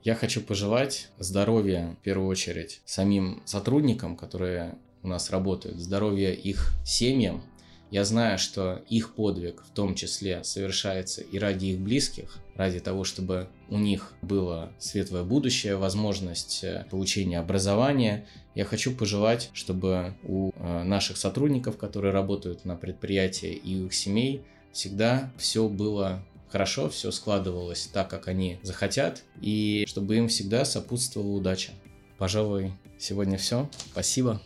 Я 0.02 0.14
хочу 0.14 0.42
пожелать 0.42 1.10
здоровья, 1.18 1.96
в 2.00 2.02
первую 2.02 2.28
очередь, 2.28 2.82
самим 2.84 3.42
сотрудникам, 3.46 4.16
которые 4.16 4.76
у 5.02 5.08
нас 5.08 5.30
работают, 5.30 5.78
здоровья 5.78 6.30
их 6.30 6.74
семьям. 6.84 7.42
Я 7.90 8.04
знаю, 8.04 8.38
что 8.38 8.82
их 8.88 9.14
подвиг 9.14 9.62
в 9.62 9.70
том 9.70 9.94
числе 9.94 10.42
совершается 10.42 11.22
и 11.22 11.38
ради 11.38 11.66
их 11.66 11.80
близких, 11.80 12.40
ради 12.56 12.80
того, 12.80 13.04
чтобы 13.04 13.48
у 13.68 13.78
них 13.78 14.14
было 14.22 14.72
светлое 14.78 15.22
будущее, 15.22 15.76
возможность 15.76 16.64
э, 16.64 16.86
получения 16.90 17.38
образования. 17.38 18.26
Я 18.54 18.64
хочу 18.64 18.94
пожелать, 18.94 19.50
чтобы 19.52 20.14
у 20.24 20.50
э, 20.56 20.82
наших 20.82 21.16
сотрудников, 21.16 21.76
которые 21.76 22.12
работают 22.12 22.64
на 22.64 22.76
предприятии 22.76 23.52
и 23.52 23.80
у 23.80 23.86
их 23.86 23.94
семей, 23.94 24.42
всегда 24.72 25.32
все 25.36 25.68
было 25.68 26.24
хорошо, 26.48 26.88
все 26.88 27.10
складывалось 27.10 27.88
так, 27.92 28.08
как 28.08 28.28
они 28.28 28.58
захотят, 28.62 29.22
и 29.40 29.84
чтобы 29.88 30.16
им 30.16 30.28
всегда 30.28 30.64
сопутствовала 30.64 31.32
удача. 31.32 31.72
Пожалуй, 32.18 32.72
сегодня 32.98 33.38
все. 33.38 33.68
Спасибо. 33.92 34.40